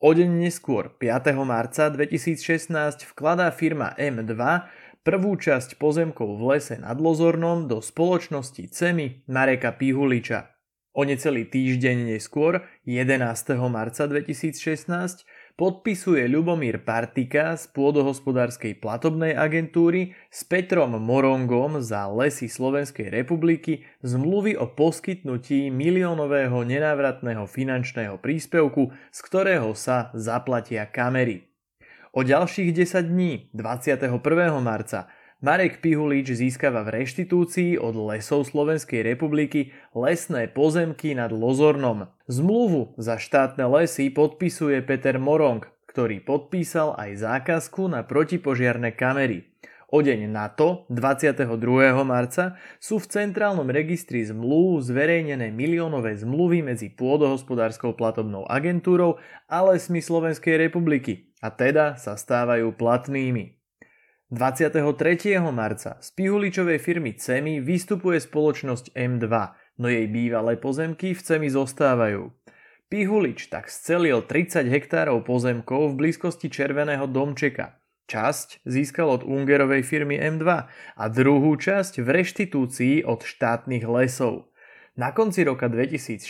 O 0.04 0.12
deň 0.12 0.48
neskôr, 0.48 0.92
5. 0.96 1.32
marca 1.44 1.88
2016, 1.92 2.72
vkladá 3.12 3.52
firma 3.52 3.96
M2 3.96 4.36
prvú 5.04 5.36
časť 5.36 5.76
pozemkov 5.76 6.40
v 6.40 6.56
lese 6.56 6.80
nad 6.80 6.96
Lozornom 6.96 7.68
do 7.68 7.84
spoločnosti 7.84 8.72
CEMI 8.72 9.28
Mareka 9.28 9.76
Pihuliča. 9.76 10.50
O 10.94 11.04
necelý 11.04 11.50
týždeň 11.50 12.16
neskôr, 12.16 12.64
11. 12.86 13.28
marca 13.68 14.06
2016, 14.06 15.26
podpisuje 15.58 16.24
Ľubomír 16.30 16.86
Partika 16.86 17.58
z 17.58 17.66
pôdohospodárskej 17.74 18.78
platobnej 18.78 19.34
agentúry 19.34 20.14
s 20.30 20.46
Petrom 20.46 20.94
Morongom 21.02 21.82
za 21.82 22.06
lesy 22.14 22.46
Slovenskej 22.46 23.10
republiky 23.10 23.84
zmluvy 24.06 24.54
o 24.54 24.70
poskytnutí 24.70 25.74
miliónového 25.74 26.62
nenávratného 26.62 27.50
finančného 27.50 28.22
príspevku, 28.22 28.94
z 29.10 29.20
ktorého 29.26 29.74
sa 29.74 30.14
zaplatia 30.14 30.86
kamery. 30.86 31.53
O 32.14 32.22
ďalších 32.22 32.78
10 32.78 33.10
dní, 33.10 33.50
21. 33.58 34.22
marca, 34.62 35.10
Marek 35.42 35.82
Pihulič 35.82 36.30
získava 36.38 36.86
v 36.86 37.02
reštitúcii 37.02 37.82
od 37.82 37.98
lesov 37.98 38.46
Slovenskej 38.46 39.02
republiky 39.02 39.74
lesné 39.98 40.46
pozemky 40.46 41.18
nad 41.18 41.34
Lozornom. 41.34 42.14
Zmluvu 42.30 42.94
za 43.02 43.18
štátne 43.18 43.66
lesy 43.66 44.14
podpisuje 44.14 44.86
Peter 44.86 45.18
Morong, 45.18 45.66
ktorý 45.90 46.22
podpísal 46.22 46.94
aj 47.02 47.18
zákazku 47.18 47.90
na 47.90 48.06
protipožiarne 48.06 48.94
kamery. 48.94 49.50
O 49.94 50.02
deň 50.02 50.26
na 50.26 50.50
to, 50.50 50.90
22. 50.90 51.54
marca, 52.02 52.58
sú 52.82 52.98
v 52.98 53.14
centrálnom 53.14 53.70
registri 53.70 54.26
zmluv 54.26 54.82
zverejnené 54.82 55.54
miliónové 55.54 56.18
zmluvy 56.18 56.66
medzi 56.66 56.90
pôdohospodárskou 56.98 57.94
platobnou 57.94 58.42
agentúrou 58.50 59.22
a 59.46 59.62
lesmi 59.70 60.02
Slovenskej 60.02 60.58
republiky 60.58 61.30
a 61.46 61.54
teda 61.54 61.94
sa 62.02 62.18
stávajú 62.18 62.74
platnými. 62.74 63.62
23. 64.34 64.82
marca 65.54 66.02
z 66.02 66.10
Pihuličovej 66.18 66.82
firmy 66.82 67.14
CEMI 67.14 67.62
vystupuje 67.62 68.18
spoločnosť 68.18 68.98
M2, 68.98 69.30
no 69.78 69.94
jej 69.94 70.10
bývalé 70.10 70.58
pozemky 70.58 71.14
v 71.14 71.22
CEMI 71.22 71.54
zostávajú. 71.54 72.34
Pihulič 72.90 73.46
tak 73.54 73.70
scelil 73.70 74.26
30 74.26 74.74
hektárov 74.74 75.22
pozemkov 75.22 75.94
v 75.94 75.98
blízkosti 76.02 76.50
Červeného 76.50 77.06
domčeka. 77.06 77.83
Časť 78.08 78.68
získal 78.68 79.08
od 79.08 79.22
Ungerovej 79.24 79.88
firmy 79.88 80.20
M2 80.20 80.44
a 81.00 81.04
druhú 81.08 81.56
časť 81.56 82.04
v 82.04 82.08
reštitúcii 82.22 82.96
od 83.08 83.24
štátnych 83.24 83.88
lesov. 83.88 84.54
Na 84.94 85.10
konci 85.10 85.42
roka 85.42 85.66
2016 85.66 86.22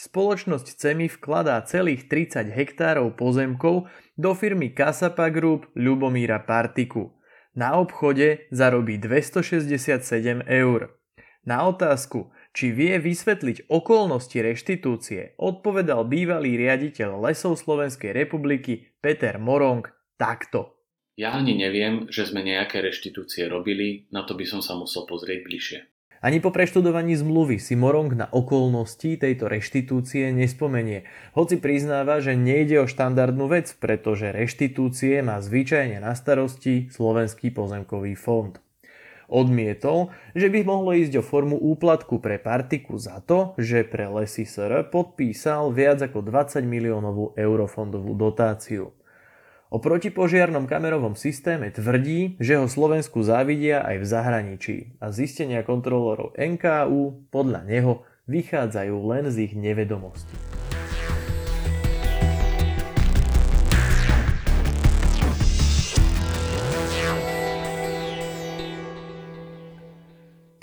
spoločnosť 0.00 0.66
CEMI 0.80 1.12
vkladá 1.12 1.60
celých 1.68 2.08
30 2.08 2.48
hektárov 2.48 3.12
pozemkov 3.20 3.92
do 4.16 4.32
firmy 4.32 4.72
Kasapa 4.72 5.28
Group 5.28 5.68
Ľubomíra 5.76 6.40
Partiku. 6.40 7.12
Na 7.52 7.76
obchode 7.76 8.48
zarobí 8.48 8.96
267 8.96 10.40
eur. 10.48 10.96
Na 11.44 11.68
otázku, 11.68 12.32
či 12.56 12.72
vie 12.72 12.96
vysvetliť 12.96 13.68
okolnosti 13.68 14.40
reštitúcie, 14.40 15.36
odpovedal 15.36 16.08
bývalý 16.08 16.56
riaditeľ 16.56 17.28
Lesov 17.28 17.60
Slovenskej 17.60 18.16
republiky 18.16 18.96
Peter 19.04 19.36
Morong 19.36 19.84
takto. 20.16 20.81
Ja 21.12 21.36
ani 21.36 21.52
neviem, 21.52 22.08
že 22.08 22.24
sme 22.24 22.40
nejaké 22.40 22.80
reštitúcie 22.80 23.44
robili, 23.44 24.08
na 24.08 24.24
to 24.24 24.32
by 24.32 24.48
som 24.48 24.64
sa 24.64 24.72
musel 24.72 25.04
pozrieť 25.04 25.44
bližšie. 25.44 25.78
Ani 26.22 26.38
po 26.38 26.54
preštudovaní 26.54 27.18
zmluvy 27.18 27.58
si 27.58 27.74
Morong 27.74 28.14
na 28.14 28.30
okolnosti 28.30 29.18
tejto 29.18 29.50
reštitúcie 29.50 30.30
nespomenie, 30.30 31.02
hoci 31.34 31.58
priznáva, 31.58 32.22
že 32.22 32.38
nejde 32.38 32.80
o 32.80 32.86
štandardnú 32.86 33.50
vec, 33.50 33.74
pretože 33.76 34.30
reštitúcie 34.30 35.18
má 35.20 35.42
zvyčajne 35.42 35.98
na 35.98 36.14
starosti 36.14 36.88
Slovenský 36.94 37.50
pozemkový 37.50 38.14
fond. 38.14 38.54
Odmietol, 39.26 40.14
že 40.32 40.46
by 40.46 40.62
mohlo 40.62 40.94
ísť 40.94 41.18
o 41.18 41.26
formu 41.26 41.58
úplatku 41.58 42.22
pre 42.22 42.38
partiku 42.38 42.96
za 43.02 43.18
to, 43.18 43.58
že 43.58 43.82
pre 43.82 44.06
Lesy 44.06 44.46
SR 44.46 44.88
podpísal 44.94 45.74
viac 45.74 46.00
ako 46.06 46.22
20 46.22 46.62
miliónovú 46.62 47.34
eurofondovú 47.34 48.14
dotáciu. 48.14 48.94
O 49.72 49.80
protipožiarnom 49.80 50.68
kamerovom 50.68 51.16
systéme 51.16 51.72
tvrdí, 51.72 52.36
že 52.36 52.60
ho 52.60 52.68
Slovensku 52.68 53.24
závidia 53.24 53.80
aj 53.80 54.04
v 54.04 54.04
zahraničí 54.04 54.76
a 55.00 55.08
zistenia 55.08 55.64
kontrolorov 55.64 56.36
NKU 56.36 57.32
podľa 57.32 57.64
neho 57.64 58.04
vychádzajú 58.28 58.96
len 59.08 59.32
z 59.32 59.48
ich 59.48 59.56
nevedomosti. 59.56 60.36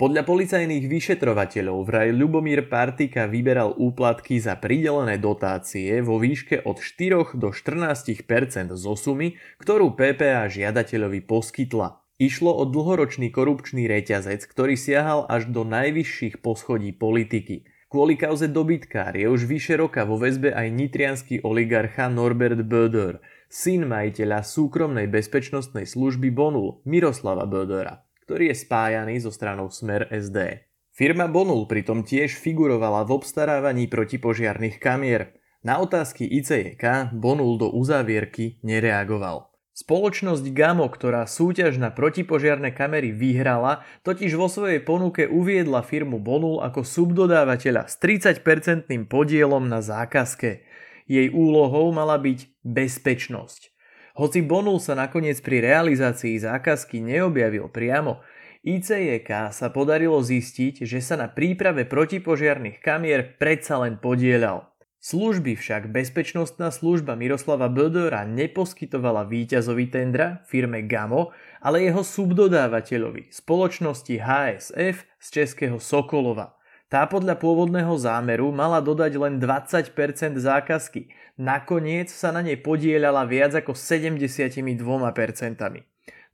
Podľa 0.00 0.24
policajných 0.24 0.88
vyšetrovateľov 0.88 1.84
vraj 1.84 2.08
Ľubomír 2.16 2.72
Partika 2.72 3.28
vyberal 3.28 3.76
úplatky 3.76 4.40
za 4.40 4.56
pridelené 4.56 5.20
dotácie 5.20 6.00
vo 6.00 6.16
výške 6.16 6.64
od 6.64 6.80
4 6.80 7.36
do 7.36 7.52
14 7.52 8.80
zo 8.80 8.96
sumy, 8.96 9.36
ktorú 9.60 9.92
PPA 9.92 10.48
žiadateľovi 10.48 11.20
poskytla. 11.28 12.00
Išlo 12.16 12.48
o 12.48 12.64
dlhoročný 12.64 13.28
korupčný 13.28 13.84
reťazec, 13.92 14.40
ktorý 14.48 14.72
siahal 14.80 15.28
až 15.28 15.52
do 15.52 15.68
najvyšších 15.68 16.40
poschodí 16.40 16.96
politiky. 16.96 17.68
Kvôli 17.92 18.16
kauze 18.16 18.48
dobytkár 18.48 19.20
je 19.20 19.28
už 19.28 19.44
vyše 19.44 19.76
roka 19.76 20.08
vo 20.08 20.16
väzbe 20.16 20.56
aj 20.56 20.80
nitrianský 20.80 21.44
oligarcha 21.44 22.08
Norbert 22.08 22.64
Böder, 22.64 23.20
syn 23.52 23.84
majiteľa 23.84 24.48
súkromnej 24.48 25.12
bezpečnostnej 25.12 25.84
služby 25.84 26.32
Bonul 26.32 26.80
Miroslava 26.88 27.44
Bödera 27.44 28.00
ktorý 28.30 28.54
je 28.54 28.62
spájaný 28.62 29.18
so 29.26 29.34
stranou 29.34 29.74
Smer 29.74 30.06
SD. 30.06 30.62
Firma 30.94 31.26
Bonul 31.26 31.66
pritom 31.66 32.06
tiež 32.06 32.38
figurovala 32.38 33.02
v 33.02 33.18
obstarávaní 33.18 33.90
protipožiarných 33.90 34.78
kamier. 34.78 35.34
Na 35.66 35.82
otázky 35.82 36.30
ICJK 36.38 37.10
Bonul 37.10 37.58
do 37.58 37.74
uzávierky 37.74 38.62
nereagoval. 38.62 39.50
Spoločnosť 39.74 40.46
Gamo, 40.54 40.86
ktorá 40.86 41.26
súťaž 41.26 41.82
na 41.82 41.90
protipožiarne 41.90 42.70
kamery 42.70 43.10
vyhrala, 43.10 43.82
totiž 44.06 44.38
vo 44.38 44.46
svojej 44.46 44.78
ponuke 44.78 45.26
uviedla 45.26 45.82
firmu 45.82 46.22
Bonul 46.22 46.62
ako 46.62 46.86
subdodávateľa 46.86 47.90
s 47.90 47.98
30% 47.98 48.86
podielom 49.10 49.66
na 49.66 49.82
zákazke. 49.82 50.62
Jej 51.10 51.34
úlohou 51.34 51.90
mala 51.90 52.14
byť 52.14 52.62
bezpečnosť. 52.62 53.74
Hoci 54.20 54.44
Bonul 54.44 54.84
sa 54.84 54.92
nakoniec 54.92 55.40
pri 55.40 55.64
realizácii 55.64 56.36
zákazky 56.44 57.00
neobjavil 57.00 57.72
priamo, 57.72 58.20
ICJK 58.60 59.48
sa 59.48 59.72
podarilo 59.72 60.20
zistiť, 60.20 60.84
že 60.84 61.00
sa 61.00 61.16
na 61.16 61.32
príprave 61.32 61.88
protipožiarných 61.88 62.84
kamier 62.84 63.40
predsa 63.40 63.80
len 63.80 63.96
podielal. 63.96 64.68
Služby 65.00 65.56
však 65.56 65.88
bezpečnostná 65.88 66.68
služba 66.68 67.16
Miroslava 67.16 67.72
Bödora 67.72 68.28
neposkytovala 68.28 69.24
víťazovi 69.24 69.88
tendra 69.88 70.44
firme 70.44 70.84
Gamo, 70.84 71.32
ale 71.64 71.88
jeho 71.88 72.04
subdodávateľovi, 72.04 73.32
spoločnosti 73.32 74.20
HSF 74.20 74.96
z 75.16 75.26
českého 75.32 75.80
Sokolova. 75.80 76.59
Tá 76.90 77.06
podľa 77.06 77.38
pôvodného 77.38 77.94
zámeru 77.94 78.50
mala 78.50 78.82
dodať 78.82 79.14
len 79.14 79.38
20% 79.38 79.94
zákazky. 80.34 81.06
Nakoniec 81.38 82.10
sa 82.10 82.34
na 82.34 82.42
nej 82.42 82.58
podielala 82.58 83.30
viac 83.30 83.54
ako 83.54 83.78
72%. 83.78 84.82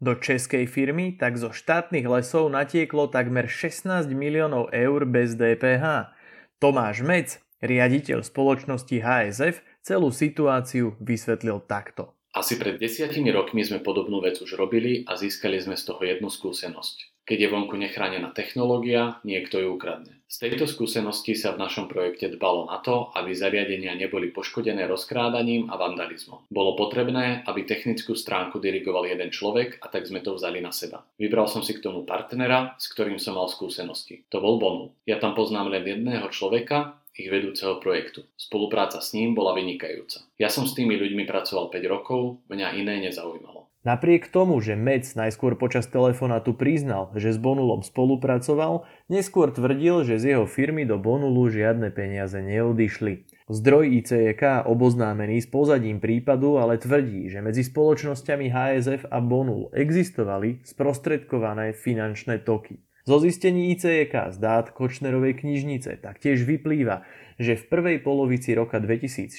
Do 0.01 0.13
českej 0.17 0.65
firmy 0.65 1.21
tak 1.21 1.37
zo 1.37 1.53
štátnych 1.53 2.09
lesov 2.09 2.49
natieklo 2.49 3.13
takmer 3.13 3.53
16 3.53 4.09
miliónov 4.17 4.73
eur 4.73 5.05
bez 5.05 5.37
DPH. 5.37 6.09
Tomáš 6.57 7.05
Mec, 7.05 7.37
riaditeľ 7.61 8.25
spoločnosti 8.25 8.97
HSF, 8.97 9.61
celú 9.85 10.09
situáciu 10.09 10.97
vysvetlil 11.05 11.69
takto. 11.69 12.17
Asi 12.33 12.57
pred 12.57 12.81
desiatimi 12.81 13.29
rokmi 13.29 13.61
sme 13.61 13.85
podobnú 13.85 14.25
vec 14.25 14.41
už 14.41 14.57
robili 14.57 15.05
a 15.05 15.21
získali 15.21 15.61
sme 15.61 15.77
z 15.77 15.85
toho 15.85 16.01
jednu 16.01 16.33
skúsenosť. 16.33 17.16
Keď 17.27 17.39
je 17.43 17.49
vonku 17.51 17.75
nechránená 17.75 18.31
technológia, 18.31 19.19
niekto 19.27 19.59
ju 19.59 19.75
ukradne. 19.75 20.15
Z 20.31 20.47
tejto 20.47 20.71
skúsenosti 20.71 21.35
sa 21.35 21.55
v 21.55 21.63
našom 21.63 21.91
projekte 21.91 22.31
dbalo 22.31 22.71
na 22.71 22.79
to, 22.79 23.11
aby 23.19 23.35
zariadenia 23.35 23.99
neboli 23.99 24.31
poškodené 24.31 24.87
rozkrádaním 24.87 25.67
a 25.67 25.75
vandalizmom. 25.75 26.47
Bolo 26.47 26.79
potrebné, 26.79 27.43
aby 27.47 27.67
technickú 27.67 28.15
stránku 28.15 28.63
dirigoval 28.63 29.11
jeden 29.11 29.35
človek 29.35 29.83
a 29.83 29.91
tak 29.91 30.07
sme 30.07 30.23
to 30.23 30.39
vzali 30.39 30.59
na 30.59 30.75
seba. 30.75 31.03
Vybral 31.19 31.47
som 31.47 31.67
si 31.67 31.75
k 31.75 31.83
tomu 31.83 32.03
partnera, 32.03 32.75
s 32.79 32.91
ktorým 32.91 33.19
som 33.19 33.39
mal 33.39 33.51
skúsenosti. 33.51 34.27
To 34.31 34.39
bol 34.43 34.59
Bonu. 34.63 34.95
Ja 35.07 35.19
tam 35.23 35.35
poznám 35.39 35.71
len 35.71 35.87
jedného 35.87 36.31
človeka, 36.31 36.99
ich 37.17 37.31
vedúceho 37.31 37.79
projektu. 37.79 38.27
Spolupráca 38.35 38.99
s 38.99 39.15
ním 39.15 39.33
bola 39.39 39.55
vynikajúca. 39.55 40.27
Ja 40.43 40.51
som 40.51 40.67
s 40.67 40.75
tými 40.75 40.99
ľuďmi 40.99 41.25
pracoval 41.25 41.71
5 41.71 41.87
rokov, 41.95 42.43
mňa 42.51 42.77
iné 42.83 42.99
nezaujímalo. 43.09 43.46
Napriek 43.87 44.35
tomu, 44.35 44.59
že 44.59 44.75
Mec 44.75 45.07
najskôr 45.15 45.55
počas 45.55 45.87
telefonátu 45.87 46.59
priznal, 46.59 47.15
že 47.15 47.31
s 47.31 47.39
Bonulom 47.39 47.87
spolupracoval, 47.87 48.83
neskôr 49.07 49.55
tvrdil, 49.55 50.03
že 50.03 50.19
z 50.19 50.35
jeho 50.35 50.47
firmy 50.51 50.83
do 50.83 50.99
Bonulu 50.99 51.47
žiadne 51.47 51.95
peniaze 51.95 52.35
neodišli. 52.43 53.31
Zdroj 53.47 54.03
ICJK 54.03 54.67
oboznámený 54.67 55.39
s 55.39 55.47
pozadím 55.47 56.03
prípadu 56.03 56.59
ale 56.59 56.83
tvrdí, 56.83 57.31
že 57.31 57.39
medzi 57.39 57.63
spoločnosťami 57.63 58.51
HSF 58.51 59.07
a 59.07 59.23
Bonul 59.23 59.71
existovali 59.71 60.67
sprostredkované 60.67 61.71
finančné 61.71 62.43
toky. 62.43 62.83
Zo 63.07 63.23
zistení 63.23 63.71
ICJK 63.79 64.35
z 64.35 64.37
dát 64.43 64.75
Kočnerovej 64.75 65.39
knižnice 65.39 66.03
taktiež 66.03 66.43
vyplýva, 66.43 67.07
že 67.39 67.55
v 67.55 67.65
prvej 67.71 67.97
polovici 68.03 68.51
roka 68.51 68.83
2016 68.83 69.31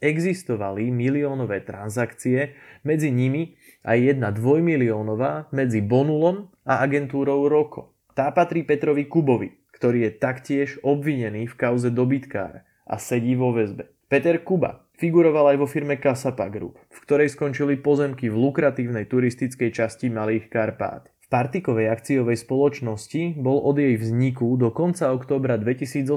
existovali 0.00 0.88
miliónové 0.88 1.60
transakcie, 1.68 2.56
medzi 2.88 3.12
nimi 3.12 3.57
aj 3.88 3.98
jedna 4.12 4.28
dvojmiliónová 4.28 5.48
medzi 5.48 5.80
Bonulom 5.80 6.52
a 6.68 6.84
agentúrou 6.84 7.48
Roko. 7.48 7.96
Tá 8.12 8.28
patrí 8.36 8.60
Petrovi 8.68 9.08
Kubovi, 9.08 9.72
ktorý 9.72 10.04
je 10.04 10.12
taktiež 10.20 10.68
obvinený 10.84 11.48
v 11.48 11.56
kauze 11.56 11.88
dobytkár 11.88 12.68
a 12.84 12.94
sedí 13.00 13.32
vo 13.32 13.56
väzbe. 13.56 13.88
Peter 14.12 14.44
Kuba 14.44 14.84
figuroval 15.00 15.56
aj 15.56 15.56
vo 15.56 15.66
firme 15.70 15.96
Kasapa 15.96 16.52
Group, 16.52 16.76
v 16.92 16.98
ktorej 17.08 17.32
skončili 17.32 17.80
pozemky 17.80 18.28
v 18.28 18.36
lukratívnej 18.36 19.08
turistickej 19.08 19.72
časti 19.72 20.12
Malých 20.12 20.52
Karpát. 20.52 21.08
Partikovej 21.28 21.92
akciovej 21.92 22.40
spoločnosti 22.40 23.36
bol 23.36 23.60
od 23.60 23.76
jej 23.76 24.00
vzniku 24.00 24.56
do 24.56 24.72
konca 24.72 25.12
októbra 25.12 25.60
2018 25.60 26.08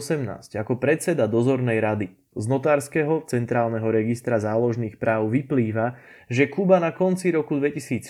ako 0.55 0.79
predseda 0.79 1.27
dozornej 1.27 1.83
rady. 1.83 2.20
Z 2.31 2.47
notárskeho 2.47 3.27
centrálneho 3.27 3.91
registra 3.91 4.39
záložných 4.39 4.95
práv 4.95 5.27
vyplýva, 5.29 5.99
že 6.31 6.47
Kuba 6.47 6.79
na 6.79 6.95
konci 6.95 7.27
roku 7.31 7.59
2016 7.59 8.07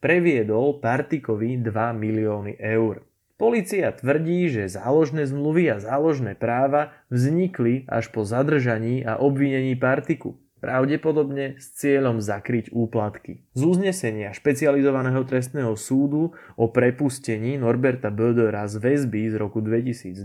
previedol 0.00 0.80
Partikovi 0.80 1.60
2 1.60 1.70
milióny 1.92 2.56
eur. 2.56 3.04
Polícia 3.36 3.92
tvrdí, 3.92 4.48
že 4.48 4.70
záložné 4.70 5.28
zmluvy 5.28 5.70
a 5.70 5.82
záložné 5.82 6.34
práva 6.34 6.96
vznikli 7.12 7.84
až 7.90 8.08
po 8.08 8.24
zadržaní 8.24 9.04
a 9.04 9.20
obvinení 9.20 9.76
Partiku 9.76 10.41
pravdepodobne 10.62 11.58
s 11.58 11.74
cieľom 11.74 12.22
zakryť 12.22 12.70
úplatky. 12.70 13.42
Z 13.58 13.62
uznesenia 13.66 14.30
špecializovaného 14.30 15.26
trestného 15.26 15.74
súdu 15.74 16.38
o 16.54 16.70
prepustení 16.70 17.58
Norberta 17.58 18.14
Bödera 18.14 18.70
z 18.70 18.78
väzby 18.78 19.26
z 19.26 19.42
roku 19.42 19.58
2020 19.58 20.22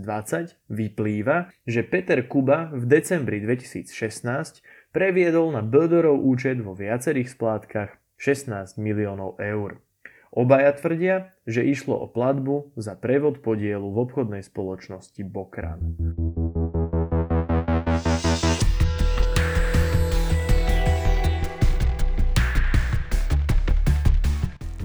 vyplýva, 0.70 1.50
že 1.66 1.82
Peter 1.82 2.22
Kuba 2.22 2.70
v 2.70 2.86
decembri 2.86 3.42
2016 3.42 3.90
previedol 4.94 5.50
na 5.50 5.66
Böderov 5.66 6.22
účet 6.22 6.62
vo 6.62 6.78
viacerých 6.78 7.34
splátkach 7.34 7.98
16 8.22 8.78
miliónov 8.78 9.42
eur. 9.42 9.82
Obaja 10.28 10.76
tvrdia, 10.76 11.32
že 11.48 11.64
išlo 11.64 11.98
o 11.98 12.06
platbu 12.06 12.76
za 12.76 12.94
prevod 12.94 13.40
podielu 13.40 13.88
v 13.88 13.96
obchodnej 13.96 14.44
spoločnosti 14.44 15.24
Bokran. 15.24 15.80